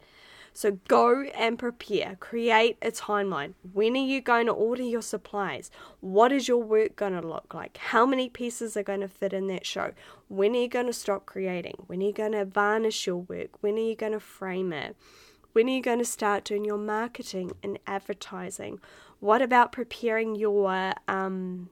So 0.57 0.79
go 0.87 1.23
and 1.35 1.59
prepare. 1.59 2.17
Create 2.21 2.79
a 2.81 2.93
timeline. 2.93 3.55
When 3.73 3.97
are 3.97 4.07
you 4.07 4.21
going 4.21 4.47
to 4.47 4.53
order 4.53 4.85
your 4.85 5.03
supplies? 5.03 5.69
What 6.01 6.31
is 6.31 6.47
your 6.47 6.63
work 6.63 6.95
going 6.95 7.21
to 7.21 7.27
look 7.27 7.53
like? 7.53 7.77
How 7.77 8.07
many 8.07 8.29
pieces 8.29 8.77
are 8.77 8.85
going 8.85 9.01
to 9.01 9.09
fit 9.09 9.33
in 9.33 9.49
that 9.49 9.67
show? 9.67 9.93
When 10.29 10.55
are 10.55 10.61
you 10.61 10.69
going 10.69 10.87
to 10.87 10.93
stop 10.93 11.27
creating? 11.27 11.75
When 11.89 12.01
are 12.01 12.07
you 12.07 12.13
going 12.13 12.33
to 12.33 12.45
varnish 12.45 13.05
your 13.05 13.17
work? 13.17 13.63
When 13.63 13.75
are 13.75 13.81
you 13.81 13.97
going 13.97 14.13
to 14.13 14.21
frame 14.21 14.73
it? 14.73 14.97
When 15.55 15.67
are 15.67 15.73
you 15.73 15.83
going 15.83 15.99
to 15.99 16.05
start 16.05 16.45
doing 16.45 16.65
your 16.65 16.79
marketing 16.79 17.53
and 17.63 17.81
advertising? 17.89 18.79
What 19.19 19.43
about 19.43 19.73
preparing 19.73 20.37
your 20.37 20.95
um, 21.09 21.69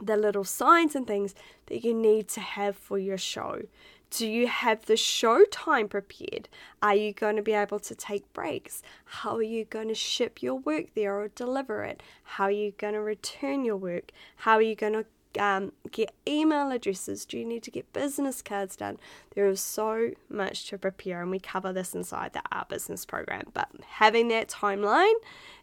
the 0.00 0.16
little 0.16 0.44
signs 0.44 0.94
and 0.94 1.06
things 1.06 1.34
that 1.66 1.84
you 1.84 1.94
need 1.94 2.28
to 2.28 2.40
have 2.40 2.76
for 2.76 2.98
your 2.98 3.18
show? 3.18 3.62
Do 4.10 4.26
you 4.26 4.46
have 4.46 4.86
the 4.86 4.96
show 4.96 5.44
time 5.50 5.88
prepared? 5.88 6.48
Are 6.80 6.94
you 6.94 7.12
going 7.12 7.36
to 7.36 7.42
be 7.42 7.52
able 7.52 7.80
to 7.80 7.94
take 7.94 8.32
breaks? 8.32 8.82
How 9.04 9.36
are 9.36 9.42
you 9.42 9.64
going 9.64 9.88
to 9.88 9.94
ship 9.94 10.42
your 10.42 10.54
work 10.54 10.94
there 10.94 11.18
or 11.18 11.28
deliver 11.28 11.82
it? 11.82 12.02
How 12.22 12.44
are 12.44 12.50
you 12.50 12.72
going 12.78 12.94
to 12.94 13.00
return 13.00 13.64
your 13.64 13.76
work? 13.76 14.12
How 14.36 14.54
are 14.54 14.62
you 14.62 14.76
going 14.76 14.92
to 14.92 15.06
um, 15.42 15.72
get 15.90 16.14
email 16.26 16.70
addresses? 16.70 17.24
Do 17.24 17.36
you 17.36 17.44
need 17.44 17.64
to 17.64 17.70
get 17.70 17.92
business 17.92 18.42
cards 18.42 18.76
done? 18.76 18.98
There 19.34 19.46
is 19.48 19.60
so 19.60 20.12
much 20.28 20.68
to 20.68 20.78
prepare, 20.78 21.20
and 21.20 21.30
we 21.30 21.40
cover 21.40 21.72
this 21.72 21.94
inside 21.94 22.32
the 22.32 22.42
Art 22.52 22.68
Business 22.68 23.04
Program. 23.04 23.48
But 23.52 23.68
having 23.86 24.28
that 24.28 24.48
timeline 24.48 25.14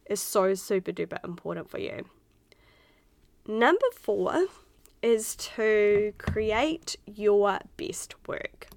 is 0.06 0.20
so 0.20 0.54
super 0.54 0.92
duper 0.92 1.24
important 1.24 1.70
for 1.70 1.80
you. 1.80 2.06
Number 3.48 3.88
four 3.94 4.46
is 5.02 5.36
to 5.36 6.14
create 6.18 6.96
your 7.06 7.60
best 7.76 8.16
work. 8.26 8.70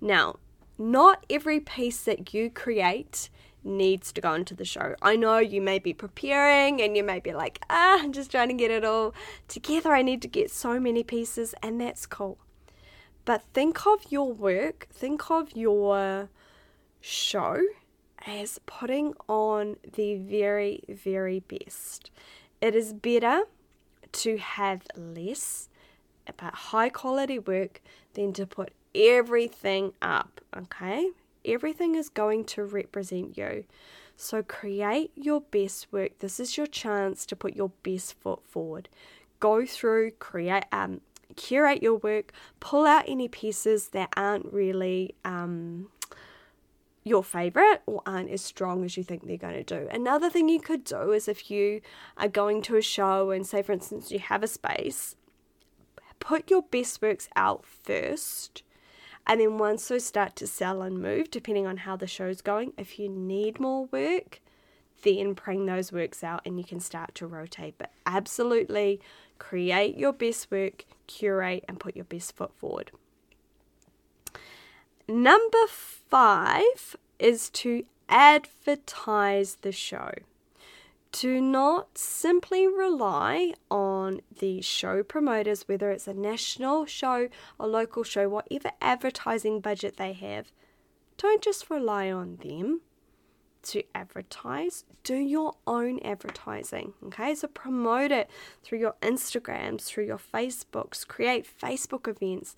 Now, 0.00 0.36
not 0.78 1.26
every 1.28 1.60
piece 1.60 2.02
that 2.04 2.32
you 2.32 2.50
create 2.50 3.28
needs 3.62 4.12
to 4.12 4.20
go 4.20 4.32
into 4.32 4.54
the 4.54 4.64
show. 4.64 4.94
I 5.02 5.16
know 5.16 5.38
you 5.38 5.60
may 5.60 5.78
be 5.78 5.92
preparing 5.92 6.80
and 6.80 6.96
you 6.96 7.02
may 7.02 7.20
be 7.20 7.34
like, 7.34 7.60
ah, 7.68 7.98
I'm 8.00 8.12
just 8.12 8.30
trying 8.30 8.48
to 8.48 8.54
get 8.54 8.70
it 8.70 8.84
all 8.84 9.14
together. 9.46 9.92
I 9.92 10.02
need 10.02 10.22
to 10.22 10.28
get 10.28 10.50
so 10.50 10.80
many 10.80 11.02
pieces, 11.02 11.54
and 11.62 11.80
that's 11.80 12.06
cool. 12.06 12.38
But 13.24 13.42
think 13.52 13.86
of 13.86 14.06
your 14.08 14.32
work, 14.32 14.86
think 14.90 15.30
of 15.30 15.54
your 15.54 16.30
show 17.00 17.60
as 18.26 18.58
putting 18.64 19.14
on 19.28 19.76
the 19.94 20.16
very, 20.16 20.82
very 20.88 21.40
best. 21.40 22.10
It 22.62 22.74
is 22.74 22.94
better 22.94 23.42
to 24.12 24.36
have 24.38 24.82
less 24.96 25.68
but 26.36 26.54
high 26.54 26.88
quality 26.88 27.38
work 27.38 27.80
than 28.14 28.32
to 28.34 28.46
put 28.46 28.72
everything 28.94 29.92
up, 30.02 30.40
okay? 30.56 31.10
Everything 31.44 31.94
is 31.94 32.08
going 32.08 32.44
to 32.44 32.64
represent 32.64 33.36
you. 33.38 33.64
So 34.16 34.42
create 34.42 35.12
your 35.14 35.40
best 35.40 35.86
work. 35.92 36.18
This 36.18 36.40
is 36.40 36.56
your 36.56 36.66
chance 36.66 37.24
to 37.26 37.36
put 37.36 37.54
your 37.54 37.70
best 37.82 38.14
foot 38.20 38.40
forward. 38.46 38.88
Go 39.40 39.64
through, 39.64 40.12
create, 40.12 40.64
um, 40.72 41.00
curate 41.36 41.82
your 41.82 41.94
work, 41.94 42.32
pull 42.58 42.84
out 42.84 43.04
any 43.06 43.28
pieces 43.28 43.88
that 43.90 44.10
aren't 44.16 44.52
really 44.52 45.14
um, 45.24 45.88
your 47.08 47.24
favorite 47.24 47.82
or 47.86 48.02
aren't 48.06 48.30
as 48.30 48.42
strong 48.42 48.84
as 48.84 48.96
you 48.96 49.02
think 49.02 49.26
they're 49.26 49.36
going 49.36 49.54
to 49.54 49.64
do. 49.64 49.88
Another 49.90 50.30
thing 50.30 50.48
you 50.48 50.60
could 50.60 50.84
do 50.84 51.12
is 51.12 51.26
if 51.26 51.50
you 51.50 51.80
are 52.16 52.28
going 52.28 52.62
to 52.62 52.76
a 52.76 52.82
show 52.82 53.30
and, 53.30 53.46
say, 53.46 53.62
for 53.62 53.72
instance, 53.72 54.10
you 54.12 54.18
have 54.18 54.42
a 54.42 54.46
space, 54.46 55.16
put 56.20 56.50
your 56.50 56.62
best 56.62 57.02
works 57.02 57.28
out 57.34 57.64
first. 57.64 58.62
And 59.26 59.40
then 59.40 59.58
once 59.58 59.88
those 59.88 60.04
start 60.04 60.36
to 60.36 60.46
sell 60.46 60.82
and 60.82 61.00
move, 61.00 61.30
depending 61.30 61.66
on 61.66 61.78
how 61.78 61.96
the 61.96 62.06
show's 62.06 62.40
going, 62.40 62.72
if 62.78 62.98
you 62.98 63.08
need 63.08 63.60
more 63.60 63.86
work, 63.86 64.40
then 65.02 65.32
bring 65.32 65.66
those 65.66 65.92
works 65.92 66.24
out 66.24 66.42
and 66.44 66.58
you 66.58 66.64
can 66.64 66.80
start 66.80 67.14
to 67.16 67.26
rotate. 67.26 67.74
But 67.78 67.92
absolutely 68.06 69.00
create 69.38 69.96
your 69.96 70.12
best 70.12 70.50
work, 70.50 70.84
curate, 71.06 71.64
and 71.68 71.78
put 71.78 71.94
your 71.94 72.04
best 72.04 72.36
foot 72.36 72.54
forward. 72.56 72.90
Number 75.08 75.66
five 75.66 76.96
is 77.18 77.48
to 77.50 77.84
advertise 78.10 79.56
the 79.62 79.72
show. 79.72 80.12
Do 81.12 81.40
not 81.40 81.96
simply 81.96 82.66
rely 82.66 83.54
on 83.70 84.20
the 84.38 84.60
show 84.60 85.02
promoters, 85.02 85.66
whether 85.66 85.90
it's 85.90 86.06
a 86.06 86.12
national 86.12 86.84
show, 86.84 87.28
a 87.58 87.66
local 87.66 88.02
show, 88.02 88.28
whatever 88.28 88.70
advertising 88.82 89.60
budget 89.60 89.96
they 89.96 90.12
have. 90.12 90.52
Don't 91.16 91.40
just 91.40 91.70
rely 91.70 92.10
on 92.12 92.36
them 92.42 92.82
to 93.62 93.82
advertise, 93.94 94.84
do 95.02 95.16
your 95.16 95.54
own 95.66 95.98
advertising. 96.00 96.92
Okay, 97.06 97.34
so 97.34 97.48
promote 97.48 98.10
it 98.10 98.30
through 98.62 98.78
your 98.78 98.94
Instagrams, 99.02 99.82
through 99.82 100.06
your 100.06 100.18
Facebooks, 100.18 101.06
create 101.06 101.46
Facebook 101.46 102.06
events, 102.06 102.54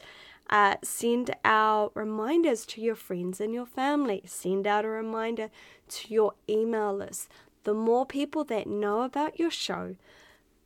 uh, 0.50 0.76
send 0.82 1.30
out 1.44 1.92
reminders 1.94 2.66
to 2.66 2.80
your 2.80 2.96
friends 2.96 3.40
and 3.40 3.54
your 3.54 3.66
family, 3.66 4.22
send 4.26 4.66
out 4.66 4.84
a 4.84 4.88
reminder 4.88 5.48
to 5.88 6.12
your 6.12 6.34
email 6.48 6.94
list. 6.94 7.28
The 7.64 7.74
more 7.74 8.04
people 8.04 8.44
that 8.44 8.66
know 8.66 9.02
about 9.02 9.38
your 9.38 9.50
show, 9.50 9.96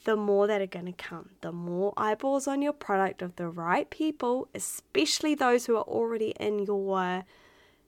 the 0.05 0.17
more 0.17 0.47
that 0.47 0.61
are 0.61 0.67
going 0.67 0.87
to 0.87 0.93
come. 0.93 1.31
The 1.41 1.53
more 1.53 1.93
eyeballs 1.97 2.47
on 2.47 2.63
your 2.63 2.73
product 2.73 3.23
of 3.23 3.37
the 3.37 3.49
right 3.49 3.89
people, 3.89 4.49
especially 4.55 5.35
those 5.35 5.67
who 5.67 5.77
are 5.77 5.83
already 5.83 6.35
in 6.39 6.61
your 6.61 7.25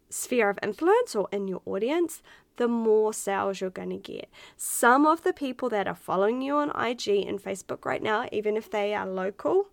sphere 0.08 0.50
of 0.50 0.58
influence 0.62 1.14
or 1.14 1.28
in 1.30 1.48
your 1.48 1.62
audience, 1.66 2.22
the 2.56 2.68
more 2.68 3.12
sales 3.12 3.60
you're 3.60 3.70
going 3.70 3.90
to 3.90 3.96
get. 3.96 4.28
Some 4.56 5.06
of 5.06 5.22
the 5.22 5.32
people 5.32 5.68
that 5.68 5.86
are 5.86 5.94
following 5.94 6.40
you 6.40 6.56
on 6.56 6.70
IG 6.70 7.08
and 7.26 7.42
Facebook 7.42 7.84
right 7.84 8.02
now, 8.02 8.26
even 8.32 8.56
if 8.56 8.70
they 8.70 8.94
are 8.94 9.06
local, 9.06 9.68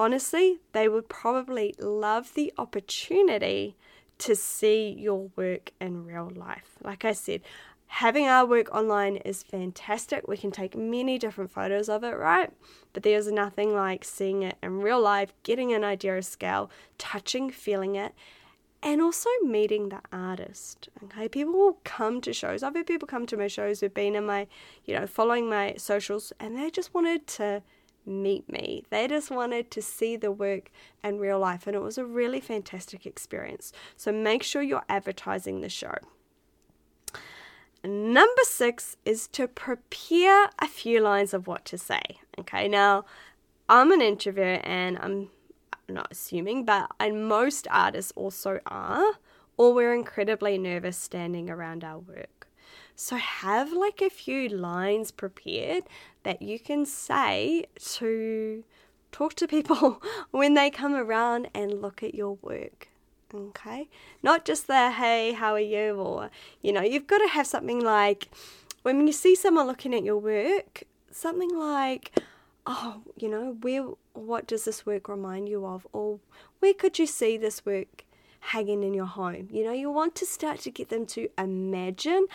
honestly, 0.00 0.60
they 0.72 0.88
would 0.88 1.10
probably 1.10 1.74
love 1.78 2.32
the 2.32 2.50
opportunity 2.56 3.76
to 4.16 4.34
see 4.34 4.88
your 4.88 5.30
work 5.36 5.72
in 5.78 6.06
real 6.06 6.32
life. 6.34 6.78
Like 6.82 7.04
I 7.04 7.12
said, 7.12 7.42
having 7.86 8.26
our 8.26 8.46
work 8.46 8.74
online 8.74 9.16
is 9.16 9.42
fantastic. 9.42 10.26
We 10.26 10.38
can 10.38 10.52
take 10.52 10.74
many 10.74 11.18
different 11.18 11.50
photos 11.50 11.90
of 11.90 12.02
it, 12.02 12.16
right? 12.16 12.50
But 12.94 13.02
there's 13.02 13.30
nothing 13.30 13.74
like 13.74 14.02
seeing 14.04 14.42
it 14.42 14.56
in 14.62 14.80
real 14.80 15.00
life, 15.00 15.34
getting 15.42 15.74
an 15.74 15.84
idea 15.84 16.16
of 16.16 16.24
scale, 16.24 16.70
touching, 16.96 17.50
feeling 17.50 17.96
it, 17.96 18.14
and 18.82 19.02
also 19.02 19.28
meeting 19.42 19.90
the 19.90 20.00
artist. 20.10 20.88
Okay, 21.04 21.28
people 21.28 21.52
will 21.52 21.78
come 21.84 22.22
to 22.22 22.32
shows. 22.32 22.62
I've 22.62 22.74
had 22.74 22.86
people 22.86 23.06
come 23.06 23.26
to 23.26 23.36
my 23.36 23.48
shows 23.48 23.80
who've 23.80 23.92
been 23.92 24.16
in 24.16 24.24
my, 24.24 24.46
you 24.86 24.98
know, 24.98 25.06
following 25.06 25.50
my 25.50 25.74
socials, 25.76 26.32
and 26.40 26.56
they 26.56 26.70
just 26.70 26.94
wanted 26.94 27.26
to 27.26 27.62
meet 28.06 28.50
me. 28.50 28.84
They 28.90 29.06
just 29.08 29.30
wanted 29.30 29.70
to 29.72 29.82
see 29.82 30.16
the 30.16 30.32
work 30.32 30.70
in 31.02 31.18
real 31.18 31.38
life, 31.38 31.66
and 31.66 31.76
it 31.76 31.80
was 31.80 31.98
a 31.98 32.04
really 32.04 32.40
fantastic 32.40 33.06
experience. 33.06 33.72
So 33.96 34.12
make 34.12 34.42
sure 34.42 34.62
you're 34.62 34.84
advertising 34.88 35.60
the 35.60 35.68
show. 35.68 35.94
Number 37.82 38.42
six 38.42 38.96
is 39.06 39.26
to 39.28 39.48
prepare 39.48 40.50
a 40.58 40.66
few 40.66 41.00
lines 41.00 41.32
of 41.32 41.46
what 41.46 41.64
to 41.66 41.78
say. 41.78 42.02
Okay, 42.38 42.68
now 42.68 43.06
I'm 43.68 43.90
an 43.90 44.02
introvert 44.02 44.60
and 44.64 44.98
I'm 44.98 45.30
not 45.88 46.08
assuming, 46.10 46.64
but 46.64 46.90
and 47.00 47.26
most 47.26 47.66
artists 47.70 48.12
also 48.16 48.60
are, 48.66 49.14
or 49.56 49.72
we're 49.72 49.94
incredibly 49.94 50.58
nervous 50.58 50.98
standing 50.98 51.48
around 51.48 51.82
our 51.82 51.98
work. 51.98 52.39
So 53.02 53.16
have 53.16 53.72
like 53.72 54.02
a 54.02 54.10
few 54.10 54.50
lines 54.50 55.10
prepared 55.10 55.84
that 56.22 56.42
you 56.42 56.58
can 56.58 56.84
say 56.84 57.64
to 57.94 58.62
talk 59.10 59.32
to 59.36 59.48
people 59.48 60.02
when 60.32 60.52
they 60.52 60.68
come 60.68 60.94
around 60.94 61.48
and 61.54 61.80
look 61.80 62.02
at 62.02 62.14
your 62.14 62.36
work. 62.42 62.88
Okay? 63.34 63.88
Not 64.22 64.44
just 64.44 64.66
the 64.66 64.90
hey, 64.90 65.32
how 65.32 65.54
are 65.54 65.58
you? 65.58 65.94
Or, 65.94 66.30
you 66.60 66.74
know, 66.74 66.82
you've 66.82 67.06
got 67.06 67.20
to 67.20 67.28
have 67.28 67.46
something 67.46 67.80
like 67.80 68.28
when 68.82 69.06
you 69.06 69.14
see 69.14 69.34
someone 69.34 69.66
looking 69.66 69.94
at 69.94 70.04
your 70.04 70.18
work, 70.18 70.82
something 71.10 71.56
like, 71.58 72.12
oh, 72.66 73.00
you 73.16 73.30
know, 73.30 73.56
where, 73.62 73.86
what 74.12 74.46
does 74.46 74.66
this 74.66 74.84
work 74.84 75.08
remind 75.08 75.48
you 75.48 75.64
of? 75.64 75.86
Or 75.94 76.20
where 76.58 76.74
could 76.74 76.98
you 76.98 77.06
see 77.06 77.38
this 77.38 77.64
work 77.64 78.04
hanging 78.40 78.82
in 78.82 78.92
your 78.92 79.06
home? 79.06 79.48
You 79.50 79.64
know, 79.64 79.72
you 79.72 79.90
want 79.90 80.14
to 80.16 80.26
start 80.26 80.60
to 80.60 80.70
get 80.70 80.90
them 80.90 81.06
to 81.06 81.30
imagine 81.38 82.26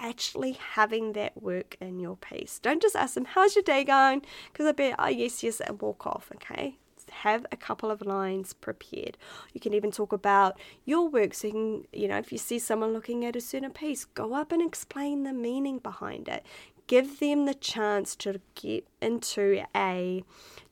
actually 0.00 0.52
having 0.52 1.12
that 1.12 1.40
work 1.40 1.76
in 1.80 2.00
your 2.00 2.16
piece. 2.16 2.58
Don't 2.58 2.82
just 2.82 2.96
ask 2.96 3.14
them, 3.14 3.26
how's 3.26 3.54
your 3.54 3.62
day 3.62 3.84
going? 3.84 4.22
Because 4.52 4.66
I 4.66 4.72
bet, 4.72 4.96
oh, 4.98 5.08
yes, 5.08 5.42
yes, 5.42 5.60
and 5.60 5.80
walk 5.80 6.06
off, 6.06 6.30
okay? 6.34 6.78
have 7.10 7.46
a 7.52 7.56
couple 7.56 7.90
of 7.90 8.02
lines 8.02 8.52
prepared. 8.52 9.16
You 9.52 9.60
can 9.60 9.74
even 9.74 9.90
talk 9.90 10.12
about 10.12 10.58
your 10.84 11.08
work. 11.08 11.34
So 11.34 11.48
you 11.48 11.52
can, 11.52 11.86
you 11.92 12.08
know, 12.08 12.18
if 12.18 12.32
you 12.32 12.38
see 12.38 12.58
someone 12.58 12.92
looking 12.92 13.24
at 13.24 13.36
a 13.36 13.40
certain 13.40 13.70
piece, 13.70 14.04
go 14.04 14.34
up 14.34 14.52
and 14.52 14.62
explain 14.62 15.24
the 15.24 15.32
meaning 15.32 15.78
behind 15.78 16.28
it. 16.28 16.44
Give 16.86 17.20
them 17.20 17.46
the 17.46 17.54
chance 17.54 18.16
to 18.16 18.40
get 18.56 18.86
into 19.00 19.62
a 19.76 20.24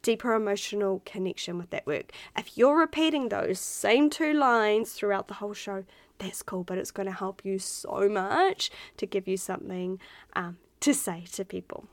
deeper 0.02 0.34
emotional 0.34 1.00
connection 1.04 1.58
with 1.58 1.70
that 1.70 1.86
work. 1.86 2.12
If 2.36 2.58
you're 2.58 2.78
repeating 2.78 3.28
those 3.28 3.60
same 3.60 4.10
two 4.10 4.32
lines 4.32 4.92
throughout 4.92 5.28
the 5.28 5.34
whole 5.34 5.54
show, 5.54 5.84
that's 6.18 6.42
cool, 6.42 6.64
but 6.64 6.78
it's 6.78 6.90
going 6.90 7.06
to 7.06 7.12
help 7.12 7.44
you 7.44 7.58
so 7.58 8.08
much 8.08 8.70
to 8.96 9.06
give 9.06 9.28
you 9.28 9.36
something 9.36 10.00
um, 10.34 10.58
to 10.80 10.92
say 10.92 11.24
to 11.32 11.44
people. 11.44 11.88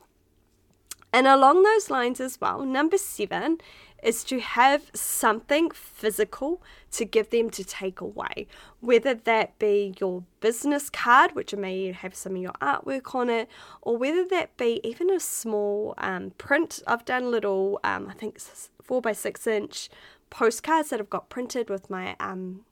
And 1.14 1.28
along 1.28 1.64
those 1.64 1.90
lines 1.90 2.20
as 2.20 2.42
well, 2.42 2.66
number 2.66 2.98
seven 2.98 3.60
is 4.04 4.24
to 4.26 4.40
have 4.42 4.92
something 4.94 5.72
physical 5.72 6.62
to 6.92 7.06
give 7.06 7.30
them 7.30 7.50
to 7.52 7.64
take 7.64 8.02
away, 8.02 8.48
whether 8.82 9.14
that 9.14 9.58
be 9.58 9.94
your 10.00 10.24
business 10.42 10.90
card, 10.90 11.34
which 11.34 11.56
may 11.56 11.94
have 11.94 12.14
some 12.14 12.36
of 12.36 12.42
your 12.42 12.52
artwork 12.62 13.16
on 13.16 13.30
it, 13.30 13.48
or 13.82 13.98
whether 13.98 14.28
that 14.28 14.58
be 14.58 14.82
even 14.84 15.10
a 15.10 15.20
small 15.20 15.94
um, 15.98 16.32
print. 16.38 16.84
I've 16.86 17.06
done 17.06 17.32
little, 17.32 17.80
um, 17.84 18.08
I 18.10 18.14
think, 18.14 18.38
four 18.84 19.02
by 19.02 19.14
six 19.14 19.48
inch 19.48 19.90
postcards 20.30 20.90
that 20.90 21.00
I've 21.00 21.10
got 21.10 21.30
printed 21.30 21.70
with 21.70 21.90
my 21.90 22.16
um, 22.20 22.66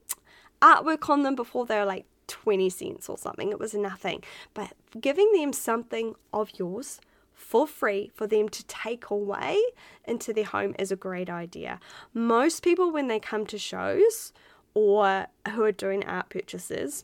artwork 0.63 1.10
on 1.10 1.24
them 1.24 1.36
before 1.36 1.65
they 1.65 1.77
were 1.77 1.86
like 1.86 2.05
20 2.27 2.70
cents 2.70 3.10
or 3.10 3.17
something. 3.17 3.51
It 3.51 3.60
was 3.60 3.74
nothing. 3.74 4.24
But 4.53 4.74
giving 5.00 5.32
them 5.34 5.53
something 5.53 6.15
of 6.32 6.51
yours 6.58 7.01
for 7.34 7.67
free 7.67 8.12
for 8.15 8.27
them 8.27 8.48
to 8.48 8.63
take 8.65 9.10
away 9.10 9.62
into 10.05 10.32
their 10.34 10.46
home 10.46 10.74
is 10.79 10.91
a 10.91 10.96
great 10.96 11.29
idea. 11.29 11.79
Most 12.13 12.63
people, 12.63 12.91
when 12.91 13.08
they 13.08 13.20
come 13.20 13.46
to 13.48 13.58
shows 13.58 14.32
or 14.74 15.27
who 15.50 15.63
are 15.63 15.72
doing 15.72 16.05
art 16.05 16.29
purchases, 16.29 17.03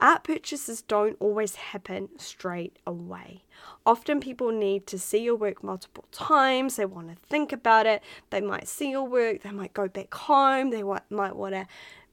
art 0.00 0.24
purchases 0.24 0.82
don't 0.82 1.16
always 1.20 1.56
happen 1.56 2.08
straight 2.18 2.78
away. 2.86 3.44
Often 3.84 4.20
people 4.20 4.50
need 4.50 4.86
to 4.86 4.98
see 4.98 5.22
your 5.22 5.36
work 5.36 5.62
multiple 5.62 6.04
times, 6.12 6.76
they 6.76 6.86
want 6.86 7.08
to 7.08 7.16
think 7.28 7.52
about 7.52 7.86
it, 7.86 8.02
they 8.30 8.40
might 8.40 8.68
see 8.68 8.90
your 8.90 9.06
work, 9.06 9.42
they 9.42 9.50
might 9.50 9.74
go 9.74 9.88
back 9.88 10.12
home, 10.14 10.70
they 10.70 10.82
might 10.82 11.36
want 11.36 11.54
to 11.54 11.66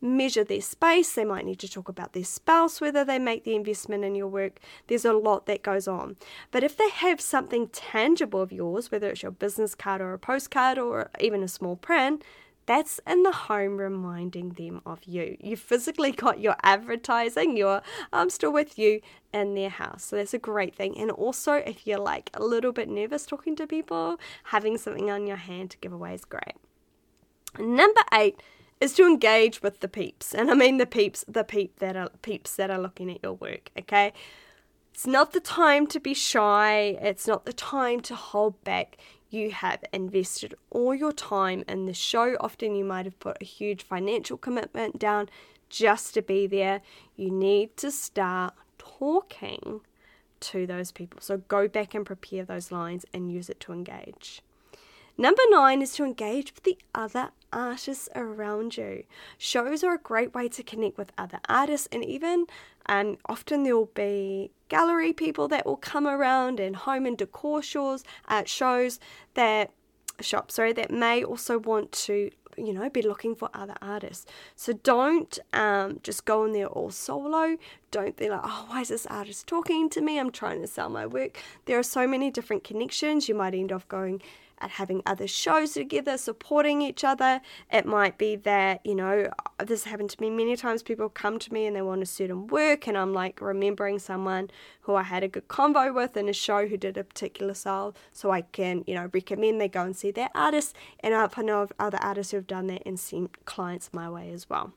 measure 0.04 0.44
their 0.44 0.62
space. 0.62 1.13
They 1.13 1.26
might 1.26 1.46
need 1.46 1.60
to 1.60 1.70
talk 1.70 1.89
about 1.89 2.13
their 2.13 2.24
spouse, 2.24 2.82
whether 2.82 3.04
they 3.06 3.18
make 3.18 3.44
the 3.44 3.56
investment 3.56 4.04
in 4.04 4.13
your 4.13 4.28
work. 4.28 4.60
There's 4.88 5.06
a 5.06 5.13
lot 5.13 5.46
that 5.46 5.63
goes 5.63 5.88
on. 5.88 6.18
But 6.52 6.63
if 6.63 6.78
they 6.78 6.89
have 6.89 7.22
something 7.22 7.70
tangible 7.70 8.42
of 8.42 8.52
yours, 8.52 8.92
whether 8.92 9.10
it's 9.10 9.24
your 9.24 9.32
business 9.32 9.74
card 9.74 10.02
or 10.02 10.13
a 10.13 10.20
postcard 10.20 10.78
or 10.78 11.10
even 11.20 11.42
a 11.42 11.48
small 11.48 11.76
print, 11.76 12.24
that's 12.66 13.00
in 13.06 13.24
the 13.24 13.32
home 13.32 13.78
reminding 13.78 14.52
them 14.52 14.82
of 14.86 15.04
you. 15.04 15.38
You 15.39 15.58
physically 15.58 16.12
got 16.26 16.39
your 16.39 16.56
advertising, 16.63 17.58
your 17.58 17.82
I'm 18.12 18.30
still 18.30 18.54
with 18.54 18.78
you 18.78 19.02
in 19.34 19.56
their 19.56 19.70
house. 19.70 20.04
So 20.06 20.16
that's 20.16 20.34
a 20.34 20.39
great 20.39 20.76
thing. 20.76 20.98
And 20.98 21.12
also, 21.12 21.54
if 21.54 21.86
you're 21.88 22.00
like 22.00 22.30
a 22.34 22.44
little 22.44 22.72
bit 22.72 22.89
nervous 22.89 23.26
talking 23.26 23.56
to 23.58 23.68
people, 23.68 24.20
having 24.46 24.78
something 24.78 25.10
on 25.10 25.28
your 25.28 25.38
hand 25.38 25.72
to 25.72 25.78
give 25.78 25.94
away 25.94 26.13
is 26.13 26.26
great. 26.26 26.56
Number 27.60 28.02
eight 28.13 28.42
is 28.84 28.93
to 28.93 29.08
engage 29.08 29.62
with 29.62 29.80
the 29.80 29.88
peeps. 29.88 30.34
And 30.36 30.52
I 30.52 30.54
mean 30.54 30.78
the 30.78 30.86
peeps, 30.86 31.24
the 31.28 31.43
peep 31.43 31.80
that 31.80 31.96
are 31.96 32.10
peeps 32.22 32.56
that 32.58 32.69
are 32.69 32.78
looking 32.78 33.10
at 33.10 33.24
your 33.24 33.34
work, 33.34 33.72
okay? 33.80 34.12
It's 34.93 35.08
not 35.08 35.32
the 35.32 35.39
time 35.39 35.88
to 35.88 36.00
be 36.00 36.13
shy. 36.13 36.98
It's 37.02 37.26
not 37.26 37.46
the 37.46 37.54
time 37.54 38.02
to 38.02 38.15
hold 38.15 38.62
back. 38.63 38.98
You 39.30 39.52
have 39.52 39.84
invested 39.91 40.54
all 40.69 40.93
your 40.93 41.13
time 41.13 41.63
in 41.67 41.86
the 41.86 41.93
show. 41.93 42.36
Often 42.39 42.76
you 42.76 42.86
might 42.86 43.06
have 43.06 43.19
put 43.19 43.38
a 43.41 43.46
huge 43.46 43.82
financial 43.84 44.38
commitment 44.38 45.00
down 45.00 45.30
just 45.69 46.13
to 46.13 46.22
be 46.22 46.46
there. 46.46 46.82
You 47.15 47.32
need 47.32 47.76
to 47.78 47.89
start 47.89 48.54
talking 48.78 49.82
to 50.41 50.67
those 50.67 50.91
people. 50.91 51.22
So 51.22 51.38
go 51.38 51.67
back 51.67 51.96
and 51.96 52.06
prepare 52.06 52.43
those 52.43 52.72
lines 52.72 53.06
and 53.13 53.32
use 53.32 53.50
it 53.50 53.60
to 53.62 53.72
engage. 53.72 54.41
Number 55.17 55.41
nine 55.49 55.82
is 55.82 55.93
to 55.95 56.04
engage 56.04 56.54
with 56.56 56.63
the 56.63 56.78
other 56.95 57.32
artists 57.52 58.10
around 58.15 58.78
you. 58.78 59.04
Shows 59.38 59.84
are 59.84 59.93
a 59.93 59.99
great 59.99 60.34
way 60.34 60.49
to 60.49 60.63
connect 60.63 60.97
with 60.97 61.12
other 61.17 61.39
artists, 61.47 61.88
and 61.91 62.04
even 62.04 62.47
and 62.86 63.17
often 63.28 63.63
there 63.63 63.78
will 63.78 63.91
be 63.93 64.52
gallery 64.69 65.13
people 65.13 65.47
that 65.49 65.65
will 65.65 65.78
come 65.78 66.08
around 66.08 66.60
and 66.60 66.76
home 66.76 67.06
and 67.06 67.17
decor 67.17 67.62
shows, 67.62 68.04
uh, 68.28 68.43
shows 68.45 68.99
that 69.36 69.71
shop 70.19 70.52
sorry 70.52 70.73
that 70.73 70.91
may 70.91 71.23
also 71.23 71.58
want 71.58 71.91
to 71.91 72.30
you 72.56 72.71
know 72.71 72.89
be 72.89 73.02
looking 73.02 73.36
for 73.36 73.49
other 73.54 73.76
artists. 73.82 74.26
So 74.56 74.73
don't 74.73 75.38
um, 75.54 75.99
just 76.04 76.26
go 76.26 76.45
in 76.45 76.54
there 76.54 76.67
all 76.67 76.91
solo. 76.91 77.58
Don't 77.91 78.17
be 78.17 78.30
like 78.30 78.41
oh 78.43 78.65
why 78.67 78.82
is 78.82 78.89
this 78.89 79.06
artist 79.08 79.47
talking 79.47 79.89
to 79.91 80.02
me? 80.02 80.19
I'm 80.19 80.32
trying 80.32 80.62
to 80.62 80.67
sell 80.67 80.89
my 80.89 81.06
work. 81.06 81.38
There 81.65 81.78
are 81.78 81.84
so 81.84 82.08
many 82.08 82.32
different 82.32 82.63
connections. 82.63 83.30
You 83.30 83.36
might 83.36 83.54
end 83.54 83.71
up 83.71 83.88
going 83.88 84.21
at 84.60 84.72
having 84.72 85.02
other 85.06 85.28
shows 85.28 85.74
together, 85.74 86.18
supporting 86.18 86.82
each 86.82 87.04
other. 87.04 87.42
It 87.72 87.86
might 87.86 88.18
be 88.18 88.36
that, 88.38 88.86
you 88.86 88.96
know, 88.96 89.30
this 89.63 89.84
happened 89.84 90.10
to 90.12 90.22
me 90.22 90.30
many 90.30 90.56
times. 90.56 90.84
People 90.84 91.10
come 91.10 91.39
to 91.39 91.54
me 91.54 91.66
and 91.66 91.76
they 91.76 91.82
want 91.82 92.02
a 92.02 92.06
certain 92.06 92.48
work, 92.48 92.88
and 92.88 92.98
I'm 92.98 93.13
like 93.13 93.42
remembering 93.42 94.00
someone 94.00 94.50
who 94.82 94.96
I 94.96 95.04
had 95.04 95.24
a 95.24 95.28
good 95.28 95.48
convo 95.48 95.94
with 95.94 96.16
in 96.18 96.30
a 96.30 96.34
show 96.34 96.68
who 96.68 96.78
did 96.78 96.98
a 96.98 97.04
particular 97.04 97.54
style, 97.54 97.96
so 98.12 98.32
I 98.32 98.42
can, 98.42 98.84
you 98.88 98.96
know, 98.96 99.10
recommend 99.13 99.60
they 99.60 99.68
go 99.68 99.84
and 99.84 99.96
see 99.96 100.12
that 100.12 100.32
artist. 100.36 100.76
And 101.00 101.13
I 101.13 101.28
know 101.42 101.62
of 101.62 101.74
other 101.80 102.00
artists 102.02 102.32
who 102.32 102.38
have 102.38 102.48
done 102.48 102.68
that 102.68 102.84
and 102.86 103.00
sent 103.00 103.46
clients 103.46 103.89
my 103.94 104.10
way 104.10 104.32
as 104.32 104.50
well. 104.50 104.74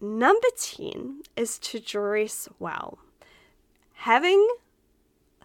Number 0.00 0.48
10 0.58 1.22
is 1.36 1.58
to 1.58 1.78
dress 1.78 2.48
well. 2.58 2.98
Having 3.94 4.48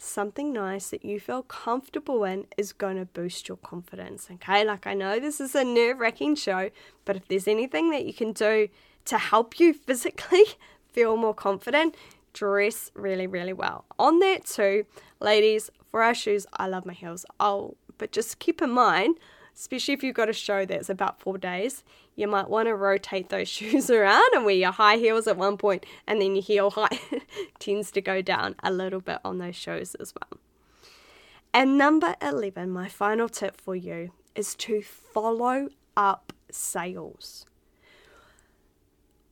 something 0.05 0.53
nice 0.53 0.89
that 0.89 1.03
you 1.03 1.19
feel 1.19 1.43
comfortable 1.43 2.23
in 2.23 2.45
is 2.57 2.73
going 2.73 2.97
to 2.97 3.05
boost 3.05 3.47
your 3.47 3.57
confidence. 3.57 4.27
Okay, 4.31 4.63
like 4.63 4.87
I 4.87 4.93
know 4.93 5.19
this 5.19 5.39
is 5.39 5.55
a 5.55 5.63
nerve 5.63 5.99
wracking 5.99 6.35
show, 6.35 6.69
but 7.03 7.15
if 7.15 7.27
there's 7.27 7.47
anything 7.47 7.91
that 7.91 8.05
you 8.05 8.13
can 8.13 8.31
do 8.31 8.69
to 9.05 9.17
help 9.17 9.59
you 9.59 9.73
physically 9.73 10.43
feel 10.91 11.17
more 11.17 11.33
confident, 11.33 11.95
dress 12.33 12.91
really, 12.93 13.27
really 13.27 13.53
well. 13.53 13.85
On 13.97 14.19
that, 14.19 14.45
too, 14.45 14.85
ladies, 15.19 15.69
for 15.89 16.03
our 16.03 16.13
shoes, 16.13 16.45
I 16.53 16.67
love 16.67 16.85
my 16.85 16.93
heels. 16.93 17.25
Oh, 17.39 17.75
but 17.97 18.11
just 18.11 18.39
keep 18.39 18.61
in 18.61 18.71
mind, 18.71 19.17
especially 19.55 19.93
if 19.93 20.03
you've 20.03 20.15
got 20.15 20.29
a 20.29 20.33
show 20.33 20.65
that's 20.65 20.89
about 20.89 21.19
four 21.19 21.37
days, 21.37 21.83
you 22.15 22.27
might 22.27 22.49
want 22.49 22.67
to 22.67 22.75
rotate 22.75 23.29
those 23.29 23.47
shoes 23.55 23.89
around 23.89 24.29
and 24.33 24.45
wear 24.45 24.55
your 24.55 24.71
high 24.71 24.97
heels 24.97 25.27
at 25.27 25.37
one 25.37 25.57
point 25.57 25.85
and 26.05 26.21
then 26.21 26.35
your 26.35 26.43
heel 26.43 26.71
height 26.71 26.99
tends 27.59 27.91
to 27.91 28.01
go 28.01 28.21
down 28.21 28.55
a 28.63 28.71
little 28.71 29.01
bit 29.01 29.19
on 29.23 29.37
those 29.37 29.55
shows 29.55 29.95
as 29.95 30.13
well. 30.13 30.39
And 31.53 31.77
number 31.77 32.15
11, 32.21 32.69
my 32.69 32.89
final 32.89 33.29
tip 33.29 33.61
for 33.61 33.75
you 33.75 34.11
is 34.35 34.55
to 34.55 34.81
follow 34.81 35.69
up 35.95 36.33
sales. 36.51 37.45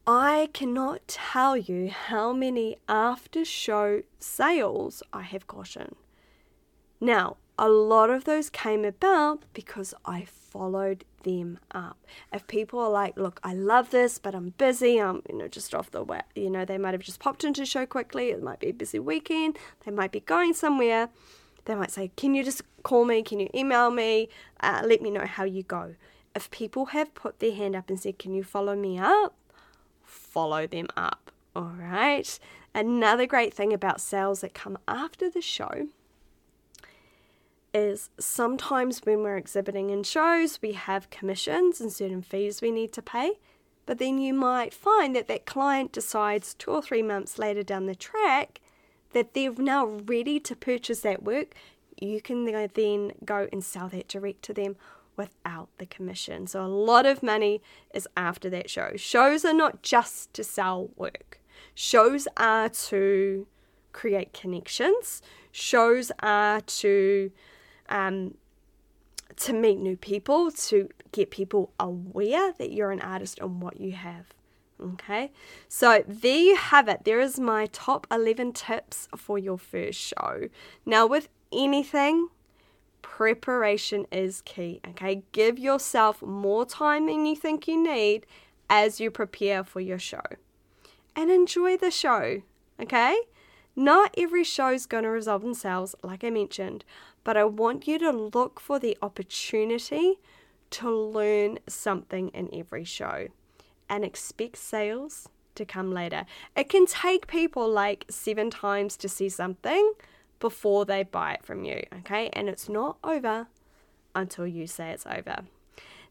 I 0.07 0.49
cannot 0.53 1.07
tell 1.07 1.55
you 1.55 1.89
how 1.89 2.33
many 2.33 2.77
after 2.89 3.45
show 3.45 4.03
sales 4.19 5.03
I 5.13 5.21
have 5.21 5.47
gotten. 5.47 5.95
Now, 6.99 7.37
a 7.57 7.69
lot 7.69 8.09
of 8.09 8.23
those 8.25 8.49
came 8.49 8.83
about 8.83 9.43
because 9.53 9.93
I 10.05 10.25
followed 10.25 11.05
them 11.23 11.59
up. 11.71 11.97
If 12.31 12.47
people 12.47 12.79
are 12.79 12.89
like, 12.89 13.15
look, 13.17 13.39
I 13.43 13.53
love 13.53 13.91
this, 13.91 14.17
but 14.17 14.35
I'm 14.35 14.49
busy, 14.57 14.99
I'm, 14.99 15.21
you 15.29 15.37
know, 15.37 15.47
just 15.47 15.73
off 15.73 15.91
the 15.91 16.03
way, 16.03 16.21
you 16.35 16.49
know, 16.49 16.65
they 16.65 16.77
might 16.77 16.93
have 16.93 17.01
just 17.01 17.19
popped 17.19 17.43
into 17.43 17.65
show 17.65 17.85
quickly, 17.85 18.29
it 18.29 18.43
might 18.43 18.59
be 18.59 18.69
a 18.69 18.73
busy 18.73 18.99
weekend, 18.99 19.57
they 19.85 19.91
might 19.91 20.11
be 20.11 20.19
going 20.19 20.53
somewhere, 20.53 21.09
they 21.65 21.75
might 21.75 21.91
say, 21.91 22.11
can 22.15 22.33
you 22.33 22.43
just 22.43 22.63
call 22.83 23.05
me, 23.05 23.23
can 23.23 23.39
you 23.39 23.49
email 23.55 23.89
me, 23.91 24.29
uh, 24.59 24.81
let 24.85 25.01
me 25.01 25.09
know 25.09 25.25
how 25.25 25.43
you 25.43 25.63
go. 25.63 25.95
If 26.35 26.49
people 26.51 26.87
have 26.87 27.13
put 27.13 27.39
their 27.39 27.53
hand 27.53 27.75
up 27.75 27.89
and 27.89 27.99
said, 27.99 28.19
can 28.19 28.33
you 28.33 28.43
follow 28.43 28.75
me 28.75 28.97
up, 28.97 29.35
follow 30.03 30.67
them 30.67 30.87
up, 30.97 31.31
all 31.55 31.73
right? 31.77 32.39
Another 32.75 33.27
great 33.27 33.53
thing 33.53 33.71
about 33.71 34.01
sales 34.01 34.41
that 34.41 34.55
come 34.55 34.77
after 34.87 35.29
the 35.29 35.41
show 35.41 35.87
is 37.73 38.09
sometimes 38.19 38.99
when 39.03 39.23
we're 39.23 39.37
exhibiting 39.37 39.89
in 39.89 40.03
shows, 40.03 40.59
we 40.61 40.73
have 40.73 41.09
commissions 41.09 41.81
and 41.81 41.91
certain 41.91 42.21
fees 42.21 42.61
we 42.61 42.71
need 42.71 42.93
to 42.93 43.01
pay. 43.01 43.33
But 43.85 43.97
then 43.97 44.17
you 44.17 44.33
might 44.33 44.73
find 44.73 45.15
that 45.15 45.27
that 45.27 45.45
client 45.45 45.91
decides 45.91 46.53
two 46.53 46.71
or 46.71 46.81
three 46.81 47.01
months 47.01 47.37
later 47.37 47.63
down 47.63 47.85
the 47.85 47.95
track 47.95 48.61
that 49.11 49.33
they're 49.33 49.51
now 49.51 49.85
ready 49.85 50.39
to 50.39 50.55
purchase 50.55 51.01
that 51.01 51.23
work. 51.23 51.53
You 51.99 52.21
can 52.21 52.45
then 52.45 53.11
go 53.25 53.47
and 53.51 53.63
sell 53.63 53.89
that 53.89 54.07
direct 54.07 54.41
to 54.43 54.53
them 54.53 54.75
without 55.15 55.69
the 55.77 55.85
commission. 55.85 56.47
So 56.47 56.65
a 56.65 56.67
lot 56.67 57.05
of 57.05 57.21
money 57.21 57.61
is 57.93 58.07
after 58.17 58.49
that 58.49 58.69
show. 58.69 58.93
Shows 58.95 59.45
are 59.45 59.53
not 59.53 59.83
just 59.83 60.33
to 60.33 60.43
sell 60.43 60.89
work, 60.95 61.39
shows 61.75 62.27
are 62.37 62.69
to 62.69 63.47
create 63.91 64.33
connections, 64.33 65.21
shows 65.51 66.11
are 66.19 66.61
to 66.61 67.31
um, 67.93 68.33
to 69.37 69.53
meet 69.53 69.79
new 69.79 69.95
people, 69.95 70.51
to 70.51 70.89
get 71.11 71.31
people 71.31 71.71
aware 71.79 72.51
that 72.57 72.71
you're 72.73 72.91
an 72.91 72.99
artist 72.99 73.39
and 73.39 73.61
what 73.61 73.79
you 73.79 73.93
have. 73.93 74.33
Okay, 74.81 75.31
so 75.69 76.03
there 76.05 76.35
you 76.35 76.55
have 76.57 76.89
it. 76.89 77.05
There 77.05 77.21
is 77.21 77.39
my 77.39 77.67
top 77.67 78.05
11 78.11 78.53
tips 78.53 79.07
for 79.15 79.37
your 79.37 79.57
first 79.57 79.97
show. 79.97 80.49
Now, 80.85 81.05
with 81.05 81.29
anything, 81.53 82.27
preparation 83.01 84.07
is 84.11 84.41
key. 84.41 84.81
Okay, 84.89 85.23
give 85.31 85.57
yourself 85.57 86.21
more 86.21 86.65
time 86.65 87.05
than 87.05 87.25
you 87.25 87.35
think 87.35 87.67
you 87.67 87.81
need 87.81 88.25
as 88.69 88.99
you 88.99 89.11
prepare 89.11 89.63
for 89.63 89.79
your 89.79 89.99
show 89.99 90.23
and 91.15 91.29
enjoy 91.29 91.77
the 91.77 91.91
show. 91.91 92.41
Okay, 92.81 93.15
not 93.75 94.13
every 94.17 94.43
show 94.43 94.69
is 94.69 94.85
going 94.85 95.03
to 95.03 95.09
resolve 95.09 95.43
in 95.43 95.53
sales, 95.53 95.95
like 96.03 96.23
I 96.23 96.29
mentioned, 96.29 96.85
but 97.23 97.37
I 97.37 97.43
want 97.45 97.87
you 97.87 97.97
to 97.99 98.11
look 98.11 98.59
for 98.59 98.79
the 98.79 98.97
opportunity 99.01 100.19
to 100.71 100.89
learn 100.89 101.59
something 101.67 102.29
in 102.29 102.49
every 102.53 102.83
show 102.83 103.27
and 103.89 104.03
expect 104.03 104.57
sales 104.57 105.29
to 105.55 105.65
come 105.65 105.91
later. 105.91 106.25
It 106.55 106.69
can 106.69 106.85
take 106.85 107.27
people 107.27 107.69
like 107.69 108.05
seven 108.09 108.49
times 108.49 108.97
to 108.97 109.09
see 109.09 109.29
something 109.29 109.93
before 110.39 110.85
they 110.85 111.03
buy 111.03 111.33
it 111.33 111.45
from 111.45 111.63
you, 111.63 111.83
okay? 111.99 112.29
And 112.33 112.49
it's 112.49 112.67
not 112.67 112.97
over 113.03 113.47
until 114.15 114.47
you 114.47 114.67
say 114.67 114.89
it's 114.89 115.05
over. 115.05 115.43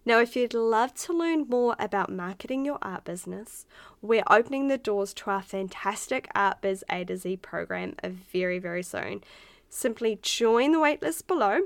Now, 0.04 0.18
if 0.18 0.34
you'd 0.34 0.52
love 0.52 0.94
to 0.94 1.12
learn 1.12 1.46
more 1.48 1.76
about 1.78 2.10
marketing 2.10 2.64
your 2.64 2.78
art 2.82 3.04
business, 3.04 3.66
we're 4.00 4.24
opening 4.28 4.66
the 4.66 4.76
doors 4.76 5.14
to 5.14 5.30
our 5.30 5.42
fantastic 5.42 6.28
Art 6.34 6.60
Biz 6.60 6.84
A 6.90 7.04
to 7.04 7.16
Z 7.16 7.36
program 7.36 7.94
very, 8.02 8.58
very 8.58 8.82
soon. 8.82 9.22
Simply 9.70 10.18
join 10.20 10.72
the 10.72 10.78
waitlist 10.78 11.28
below 11.28 11.60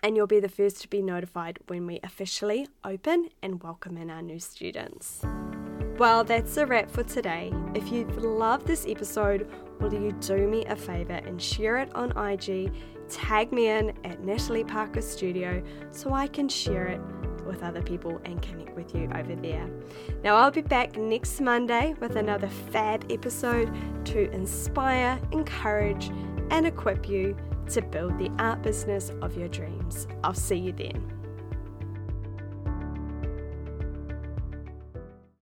and 0.00 0.16
you'll 0.16 0.28
be 0.28 0.38
the 0.38 0.48
first 0.48 0.80
to 0.82 0.88
be 0.88 1.02
notified 1.02 1.58
when 1.66 1.86
we 1.88 1.98
officially 2.04 2.68
open 2.84 3.30
and 3.42 3.62
welcome 3.62 3.96
in 3.96 4.10
our 4.10 4.22
new 4.22 4.38
students. 4.38 5.22
Well, 5.98 6.22
that's 6.22 6.56
a 6.56 6.64
wrap 6.64 6.88
for 6.88 7.02
today. 7.02 7.52
If 7.74 7.90
you've 7.90 8.16
loved 8.16 8.66
this 8.66 8.86
episode, 8.88 9.50
will 9.80 9.92
you 9.92 10.12
do 10.12 10.46
me 10.46 10.64
a 10.66 10.76
favour 10.76 11.20
and 11.26 11.42
share 11.42 11.78
it 11.78 11.94
on 11.96 12.16
IG? 12.16 12.72
Tag 13.10 13.52
me 13.52 13.66
in 13.66 13.92
at 14.04 14.24
Natalie 14.24 14.64
Parker 14.64 15.02
Studio 15.02 15.62
so 15.90 16.14
I 16.14 16.28
can 16.28 16.48
share 16.48 16.86
it 16.86 17.00
with 17.50 17.62
other 17.62 17.82
people 17.82 18.20
and 18.24 18.40
connect 18.40 18.74
with 18.76 18.94
you 18.94 19.10
over 19.14 19.34
there. 19.34 19.68
Now, 20.22 20.36
I'll 20.36 20.50
be 20.50 20.62
back 20.62 20.96
next 20.96 21.40
Monday 21.40 21.94
with 22.00 22.16
another 22.16 22.48
fab 22.48 23.04
episode 23.10 23.70
to 24.06 24.30
inspire, 24.30 25.20
encourage, 25.32 26.10
and 26.50 26.66
equip 26.66 27.08
you 27.08 27.36
to 27.70 27.82
build 27.82 28.18
the 28.18 28.30
art 28.38 28.62
business 28.62 29.12
of 29.22 29.36
your 29.36 29.48
dreams. 29.48 30.06
I'll 30.24 30.34
see 30.34 30.56
you 30.56 30.72
then. 30.72 31.19